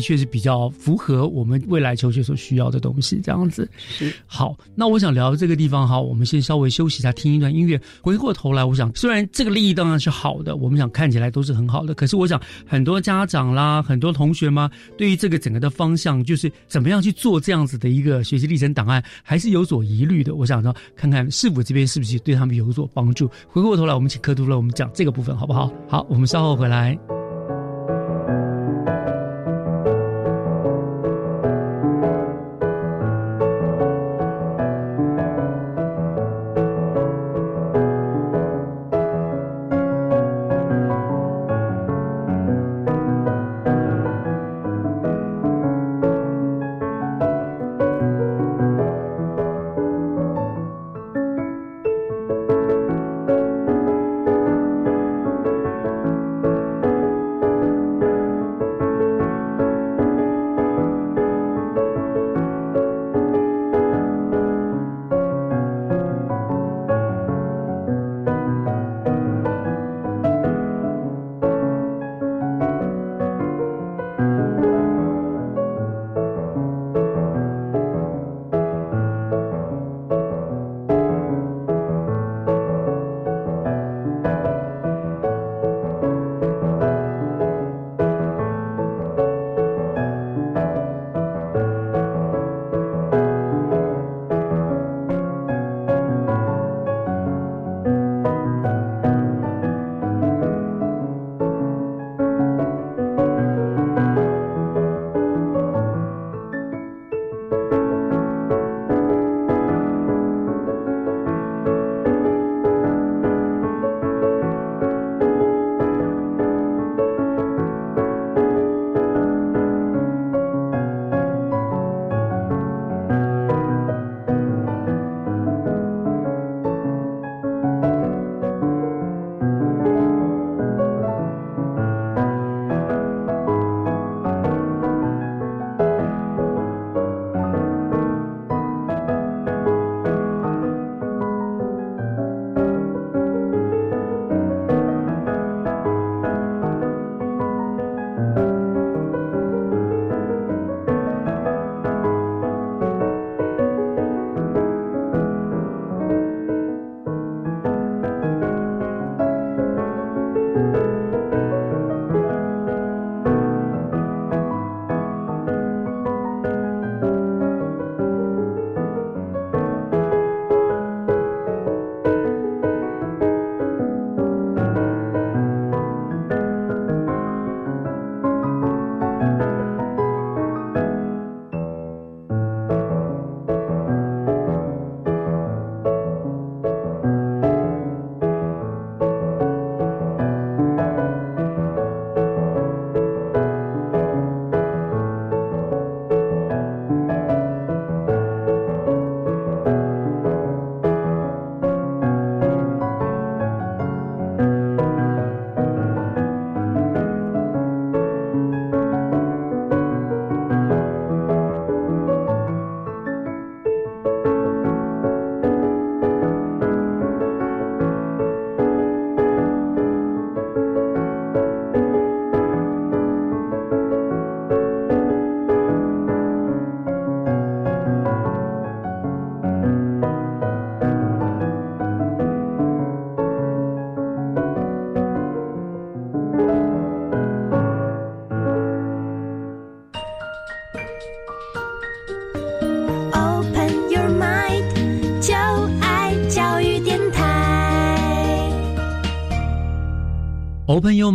[0.00, 3.20] 确是比较符合我们未来求学所需要的东西。
[3.22, 4.56] 这样子是好。
[4.74, 7.78] 那我想聊这个地方哈，我们先稍微休息一下，听一段音乐。
[8.00, 20.34] 回过头来，我想虽然这个利益当然是好的，我们想看起来都是很好的，可是我想很多家长啦，很多同学嘛，对于这个整个的方向，就是怎么样去做这样子的一个学习历程档案，还是有所疑虑的。
[20.34, 23.30] 我想说，看看市府这边是不是对他们有所帮助。
[23.48, 25.70] 回过头来，我们请科图了，我们讲这个部分好不好？
[25.88, 26.75] 好，我们稍后回来。
[26.76, 27.15] 来。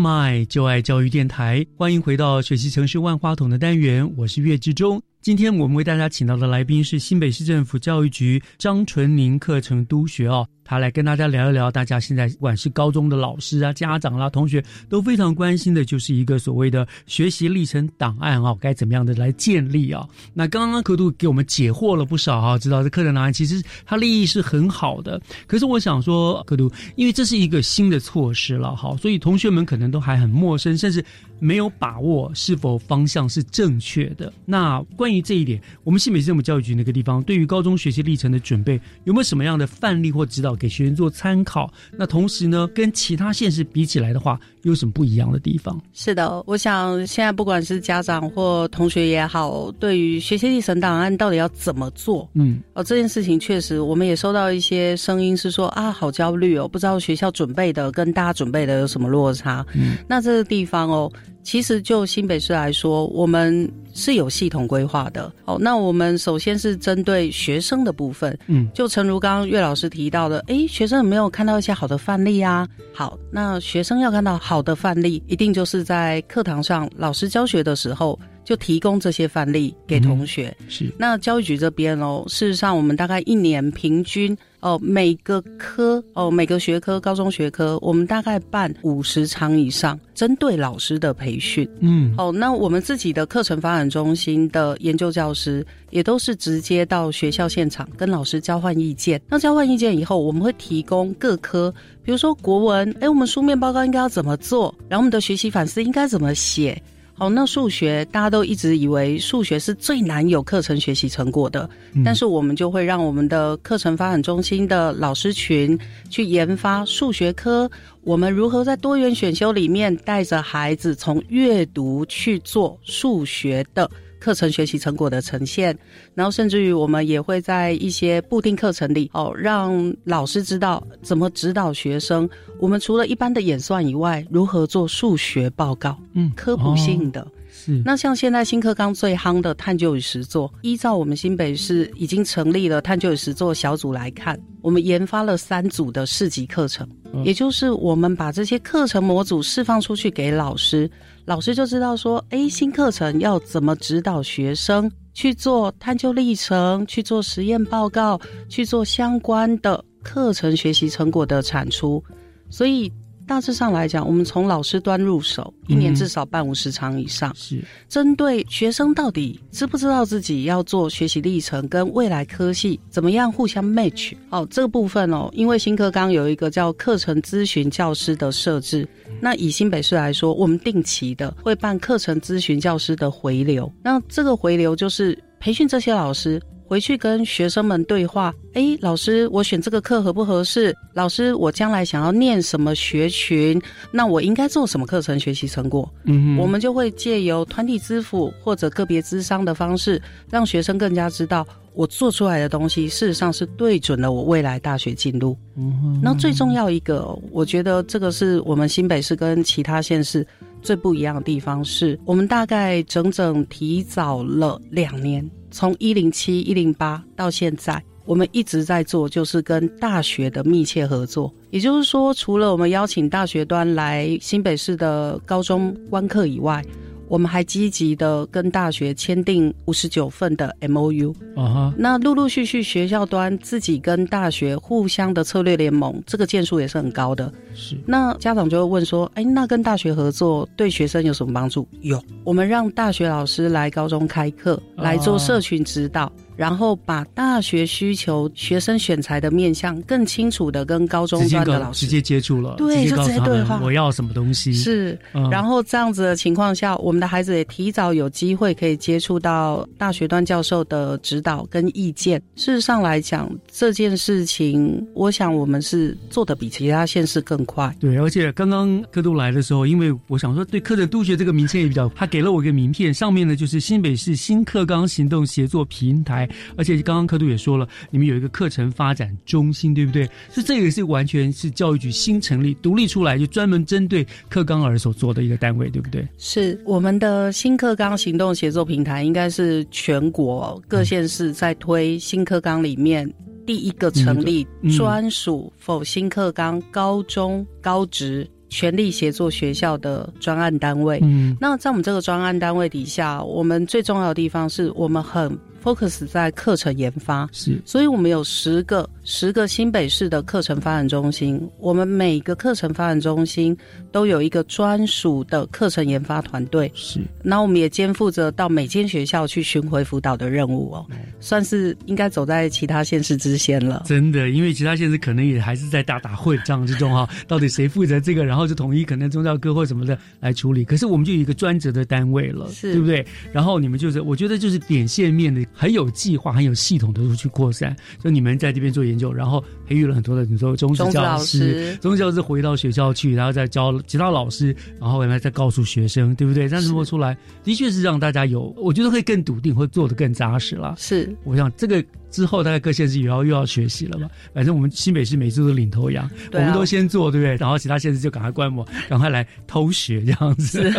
[0.01, 4.99] My 就爱教育电台，欢迎回到学习城市万花筒的单元，我是岳志忠。
[5.21, 20.07] 今天我们为大家请到的来宾是新北市政府教育局张纯宁课程督学哦，他来跟大家聊一聊，大家现在不管是高中的老师啊、家长啦、同学都非常关心的，就是一个所谓的学习历程档案啊，该怎么样的来建立啊？
[20.33, 31.05] 那刚刚可度给我们解惑了不少啊，知道这课程档案其实它利益是很好的，可是我想说，可度因为这是一个新的措施了，哈，所以同学们可能都还很陌生，甚至
[31.41, 34.31] 没有把握是否方向是正确的。
[34.45, 41.73] 那关于这一点，我们新北市政府教育局那个地方对于高中学习历程的准备有没有什么样的范例或指导给学生做参考？
[41.97, 45.81] 那同时呢，跟其他县市比起来的话，有什么不一样的地方？
[45.93, 59.65] 是的，我想现在不管是家长或同学也好，对于学习历程档案到底要怎么做，嗯，哦，这件事情确实我们也收到一些声音是说啊，好焦虑哦，不知道学校准备的跟大家准备的有什么落差。
[59.73, 61.11] 嗯，那这个地方哦。
[61.43, 65.31] 其实就新北市来说，我们是有系统规划的。
[65.45, 72.67] 哦，那我们首先是针对学生的部分，嗯，就诚如刚刚岳老师提到的，诶，学生有没有看到一些好的范例啊？
[72.93, 78.17] 好，那学生要看到好的范例，一定就是在课堂上老师教学的时候。
[78.43, 80.55] 就提供这些范例给同学。
[80.67, 91.67] 是，那教育局这边哦，事实上我们大概一年平均哦，每个科哦，每个学科高中学科，我们大概办五十场以上，针对老师的培训。
[91.79, 99.21] 嗯，哦，那我们自己的课程发展中心的研究教师，也都是直接到学校现场跟老师交换意见。
[99.29, 101.73] 那交换意见以后，我们会提供各科，
[102.03, 104.73] 比如说国文，哎，我们书面报告应该要怎么做？
[104.87, 106.81] 然后我们的学习反思应该怎么写？
[107.17, 111.69] 哦，那数学大家都一直以为数学是最难有课程学习成果的，
[112.03, 115.77] 但是我们就会让我们的课程发展中心的老师群
[116.09, 117.69] 去研发数学科，
[118.01, 123.89] 我们如何在多元选修里面带着孩子从阅读去做数学的。
[124.21, 125.75] 课程学习成果的呈现，
[126.13, 132.29] 然后甚至于我们也会在一些固定课程里哦，让老师知道怎么指导学生。
[132.59, 135.97] 我们除了一般的演算以外，如何做数学报告？
[136.13, 137.27] 嗯，科普性的。
[137.51, 137.81] 是。
[137.83, 146.87] 那像现在新课纲最夯的探究与实作，依照我们新北市已经成立了探究与实作小组来看，我们研发了三组的市级课程，
[147.25, 150.89] 也就是我们把这些课程模组释放出去给老师。
[151.25, 158.19] 老师就知道说，哎，新课程要怎么指导学生去做探究历程，去做实验报告，
[158.49, 162.03] 去做相关的课程学习成果的产出，
[162.49, 162.91] 所以。
[163.27, 167.33] 大致上来讲，我们从老师端入手，一年至少办五十场以上。
[167.35, 174.13] 是针对学生到底知不知道自己要做学习历程跟未来科系怎么样互相 match？
[174.29, 178.87] 哦，这个部分哦，因为新课纲有一个叫课程咨询教师的设置。
[179.21, 183.71] 那以新北市来说，我们定期的会办课程咨询教师的回流。
[183.81, 186.41] 那这个回流就是培训这些老师。
[186.71, 190.73] 回去跟学生们对话，哎，老师，我选这个课合不合适？
[190.93, 193.61] 老师，我将来想要念什么学群？
[193.91, 195.93] 那我应该做什么课程学习成果？
[196.05, 205.37] 嗯，我们就会借由团体支付或者个别资商的方式，让学生更加知道我做出来的东西事实上是对准了我未来大学进入。
[205.57, 210.25] 嗯，那最重要一个，我觉得这个是我们新北市跟其他县市
[210.61, 215.29] 最不一样的地方，是我们大概整整提早了两年。
[215.51, 221.31] 从一零七一零八到现在，我们一直在做，就是跟大学的密切合作。
[221.51, 226.65] 也就是说，除了我们邀请大学端来新北市的高中观课以外，
[227.11, 237.29] 我们还积极的跟大学签订五十九份的 M O U，啊哈，那陆陆续续学校端自己跟大学互相的策略联盟，这个件数也是很高的。
[237.53, 241.67] 是，那家长就会问说，哎，那跟大学合作对学生有什么帮助？
[241.81, 246.09] 有，我们让大学老师来高中开课，来做社群指导。
[246.41, 254.97] 然后把大学需求、学生选材的面向更清楚的跟高中端的老师直接接触了，对，就直接对话，我要什么东西是。
[255.29, 262.19] 然后这样子的情况下，我们的孩子也提早有机会可以接触到大学端教授的指导跟意见。
[262.35, 267.71] 事实上来讲，这件事情，我想我们是做的比其他县市更快。
[267.79, 276.27] 对，而且刚刚柯督来的时候，因为我想说对课程督学这个名称也比较，他给了我一个名片，上面呢就是新北市新课纲行动协作平台。
[276.55, 280.09] 而且刚刚柯度也说了，你们有一个课程发展中心，对不对？
[280.31, 286.07] 是这个是完全是教育局新成立、独立出来，就专门针对课纲而所做的一个单位，对不对？
[286.17, 293.11] 是我们的新课纲行动协作平台，应该是全国各县市在推新课纲里面
[293.45, 298.29] 第一个成立专属否新课纲高中高职。
[298.53, 300.99] 全力协作学校的专案单位。
[301.03, 305.31] 嗯，那在我们这个专案单位底下，我们最重要的地方是我们很
[305.63, 313.55] focus 在课程研发，是，所以我们有十个十个新北市的课程发展中心，我们每个课程发展中心
[313.91, 316.99] 都有一个专属的课程研发团队，是。
[317.21, 320.85] 那我们也肩负着到每间学校去巡回辅导的任务哦，
[321.19, 323.83] 算是应该走在其他县市之先了。
[323.85, 330.65] 真的，因为其他县市可能也还是在打打混战之中哈， 到底谁负责这个，然后就统一可能宗教科或什么的来处理。
[330.65, 333.05] 可是我们就有一个专责的单位了，是对不对？
[333.31, 335.45] 然后你们就是，我觉得就是点线面的。
[335.53, 346.47] 很有计划、很有系统的去扩散，就你们在这边做研究，然后培育了很多的你说中职教师，中职教师回到学校去，然后再教其他老师，然后来再告诉学生，对不对？
[346.49, 350.75] 这样做出来，的确是让大家有，我觉得会更笃定，会做的更扎实了。
[350.77, 351.83] 是，我想这个。
[352.11, 357.35] 之后大概各县市也要又要学习了嘛，反正我们新北市每次都领头羊，我们都先做，对不对？
[357.37, 360.69] 然后其他县市就赶快观摩， 赶快来偷学这样子。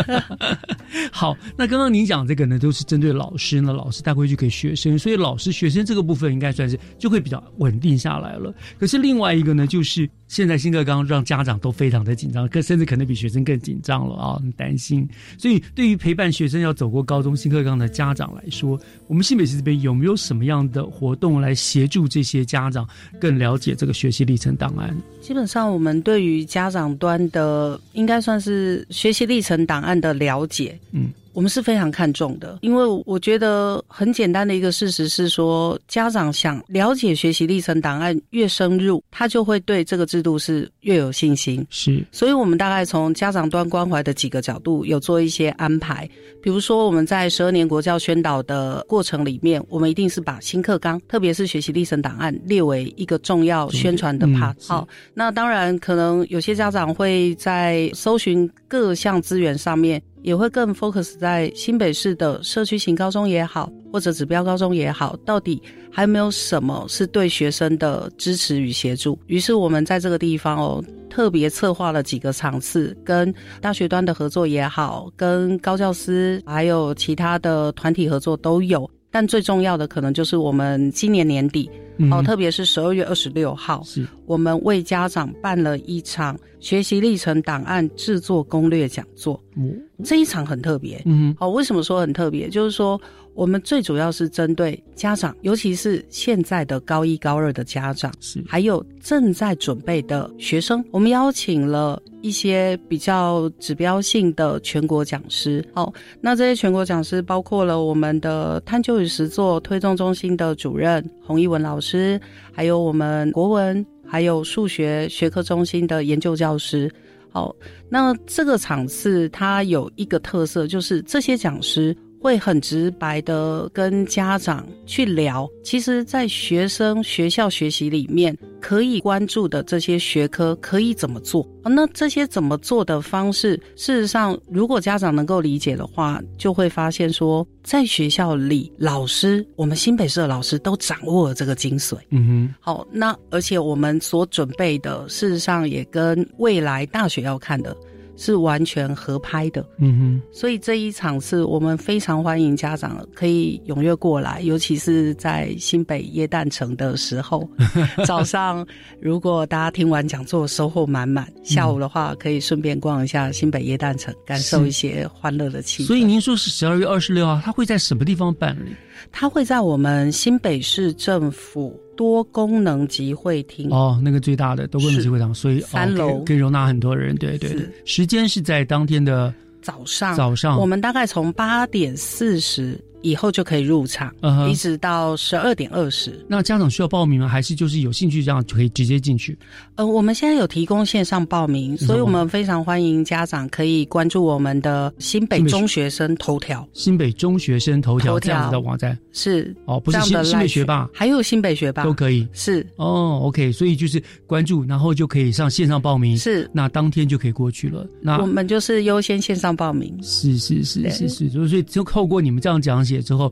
[1.11, 8.53] 好，那刚刚您讲这个呢，都是针对老师呢，老师带回去给学生，所以老师学生这个部分应该算是就会比较稳定下来了。
[8.79, 15.07] 可是另外一个呢，就是现在新课纲让家长都非常的紧张，更甚至可能比学生更紧张了啊，很担心。
[15.37, 21.23] 所以对于陪伴学生要走过高中新课纲的家长来说，我们新北市这边有没有什么样的活动？
[21.23, 22.85] 动来协助这些家长
[23.17, 24.93] 更了解这个学习历程档案。
[25.21, 31.07] 基本上，我们对于家长端的，应该算是学习历程档案的了解，嗯。
[31.33, 41.65] 我们是非常看重的，因为我觉得很简单的一个事实是说，家长想了解学习历程档案越深入，他就会对这个制度是越有信心。
[41.69, 46.07] 是，所以我们大概从家长端关怀的几个角度有做一些安排，
[46.41, 54.55] 比如说我们在十二年国教宣导的过程里面，我们一定是把新课纲，特别是学习历程档案列为一个重要宣传的 part。
[54.67, 60.01] 好，那当然可能有些家长会在搜寻各项资源上面。
[60.23, 65.61] 也会更 focus 在新北市的社区型高中也好，或者指标高中也好，到底
[65.91, 69.19] 还有没有什么是对学生的支持与协助？
[69.27, 78.89] 于是我们在这个地方哦，特别策划了几个场次，跟大学端的合作也好，跟高教师还有其他的团体合作都有。
[79.13, 81.69] 但最重要的可能就是我们今年年底
[82.11, 89.39] 哦，特别是十二月二十六号，是我们为家长办了一场学习历程档案制作攻略讲座。
[89.55, 92.49] 嗯这一场很特别，嗯，好，为什么说很特别？
[92.49, 92.99] 就是说，
[93.35, 105.65] 我们最主要是针对家长，尤其是现在的高一、高二的家长，是还有正在准备的学生，我们邀请了一些比较指标性的全国讲师。
[105.73, 112.19] 好，那这些全国讲师包括了我们的探究与实作推动中心的主任洪一文老师，
[112.51, 116.91] 还有我们国文还有数学学科中心的研究教师。
[117.31, 117.55] 好，
[117.89, 121.97] 那这个场次它有一个特色，就是这些讲师。
[122.23, 141.97] 会很直白的跟家长去聊，其实，在学生学校学习里面可以关注的这些学科可以怎么做那这些怎么做的方式，事实上，如果家长能够理解的话，就会发现说，在学校里，老师，我们新北市的老师都掌握了这个精髓。
[142.11, 147.75] 嗯哼，好，那而且我们所准备的，事实上也跟未来大学要看的。
[148.15, 157.47] 是完全合拍的，嗯哼，所以这一场是我们非常欢迎家长可以踊跃过来，尤其是在新北耶诞城的时候，
[158.05, 158.65] 早上
[159.01, 165.87] 如果大家听完讲座收获满满，下午的话可以顺便逛一下新北耶诞城，感受一些欢乐的气氛。
[165.87, 168.75] 所以您说是十二月二十六号，他会在什么地方办理？
[169.11, 171.77] 他会在我们新北市政府。
[171.95, 173.69] 多功能集会厅。
[173.71, 176.23] 哦，那个最大的多功能集会堂，所以三楼。
[176.23, 177.15] 可以容纳很多人。
[177.15, 177.53] 对对。
[177.53, 180.59] 对，时间是在当天的早上，早上。
[180.59, 182.79] 我们大概从八点四十。
[183.03, 184.11] 以后就可以入场，
[184.49, 186.25] 一直到十二点二十。
[186.27, 187.27] 那家长需要报名吗？
[187.27, 189.37] 还是就是有兴趣这样就可以直接进去？
[189.75, 198.97] 呃，我们现在有提供线上报名，所以我们非常欢迎家长可以关注我们的新北中学生头条、新北中学生头条这样子的网站。
[199.11, 202.27] 是哦，不是新新北学霸，还有新北学霸都可以。
[202.31, 206.17] 是哦，OK，所以就是关注，然后就可以上线上报名。
[206.17, 207.85] 是，那当天就可以过去了。
[208.01, 209.93] 那我们就是优先线上报名。
[210.01, 213.31] 是是是是是，所以就透过你们这样讲解之后。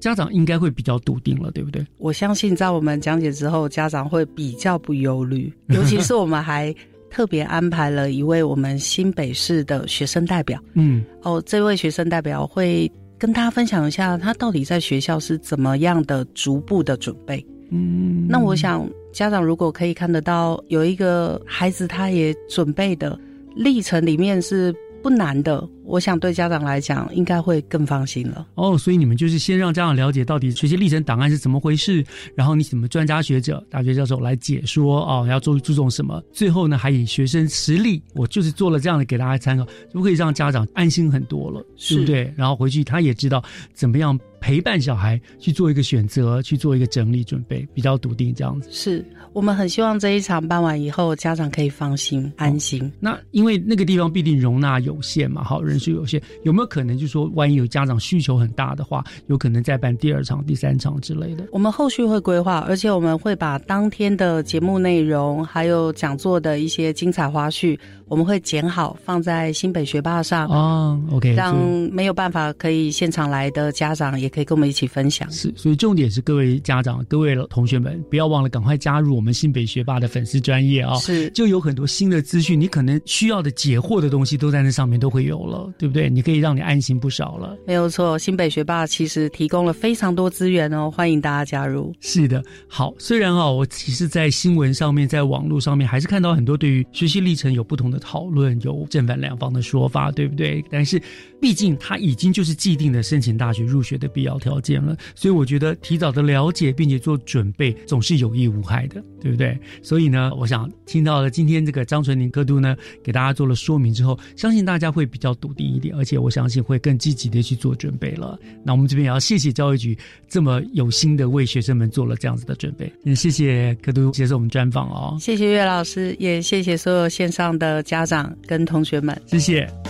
[0.00, 1.84] 家长应该会比较笃定了，对不对？
[1.96, 5.52] 我相信在我们讲解之后，家长会比较不忧虑。
[5.70, 6.72] 尤其是我们还
[7.10, 10.62] 特别安排了一位我们新北市的学生代表。
[10.74, 12.88] 嗯，哦，这位学生代表会
[13.18, 17.44] 跟大家分享一下，他到底在学校是怎么样的逐步的准备。
[17.70, 23.18] 嗯，那我想家长如果可以看得到有一个孩子，他也准备的
[23.56, 24.72] 历程里面是。
[25.00, 28.46] 不难的，我想对家长来讲应该会更放心了。
[28.54, 36.22] 哦，所以你们就是先让家长了解到底学习历程档案是怎么回事，然后你怎么专家学者、大学教授来解说哦，要注注重什么？
[36.32, 42.32] 最后呢，还以学生实力，我就是做了这样的给大家参考，就可以让家长安心很多了，对不对？
[42.36, 48.68] 然后回去他也知道怎么样陪伴小孩去做一个选择，去做一个整理准备，比较笃定这样子。
[48.70, 49.04] 是。
[49.34, 52.90] 我们很希望这一场办完以后，家长可以放心安心。
[52.98, 61.44] 那因为那个地方必定容纳有限嘛，好人是有限，有没有可能就是说，万一有家长需求很大的话，有可能再办第二场、第三场之类的？
[61.52, 67.78] 我们后续会规划，而且我们会把当天的节目内容，还有讲座的一些精彩花絮。
[68.08, 71.56] 我们会剪好放在新北学霸上哦，OK，让
[71.92, 75.30] 没有办法可以现场来的家长也可以跟我们一起分享。
[75.30, 80.94] 是，所以重点是各位家长、各位同学们，不要忘了赶快加入我们新北学霸的粉丝专业啊！
[80.96, 86.08] 是，就有很多新的资讯，你可能需要的解惑的东西都在那上面都会有了，对不对？
[86.08, 87.56] 你可以让你安心不少了。
[87.66, 91.94] 没有错，新北学霸其实提供了非常多资源哦，欢迎大家加入。
[92.00, 100.64] 是的，好，虽然啊，我其实，在新闻上面、在网络上面，还是看到很多对于学习历程有不同讨论有正反两方的说法，对不对？
[100.70, 101.00] 但是
[101.40, 109.58] 毕竟它已经就是既定的申请大学入学的必要条件了，所以我觉得提早的了解并且做准备总是有益无害的，对不对？
[109.82, 118.38] 所以呢，我想听到了今天这个张纯宁科督呢给大家做了说明之后，相信大家会比较笃定一点，而且我相信会更积极的去做准备了。
[118.64, 119.96] 那我们这边也要谢谢教育局
[120.28, 127.82] 这么有心的为学生们做了这样子的准备，也谢谢科督接受我们专访哦，谢谢岳老师，也谢谢所有线上的。
[127.88, 129.87] 家长跟同学们，谢谢。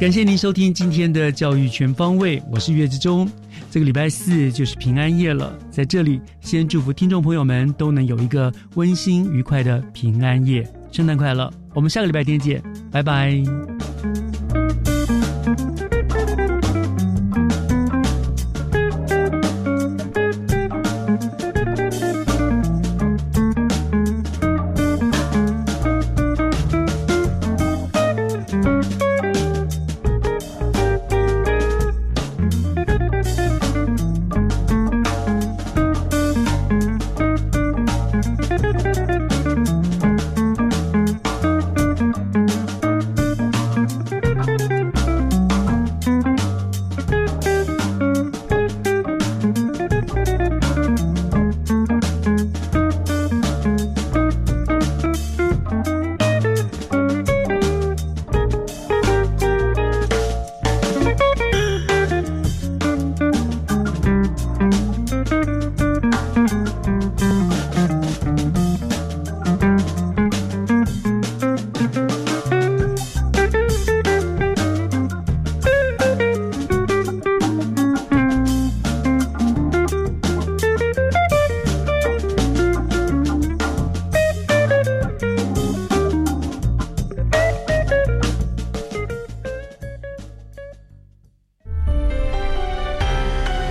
[0.00, 3.30] 感谢您收听今天的教育全方位，我是岳志忠。
[3.70, 11.50] 这个礼拜四就是平安夜了，在这里先祝福听众朋友们都能有一个温馨愉快的平安夜，圣诞快乐！
[11.74, 13.42] 我们下个礼拜天见，拜拜。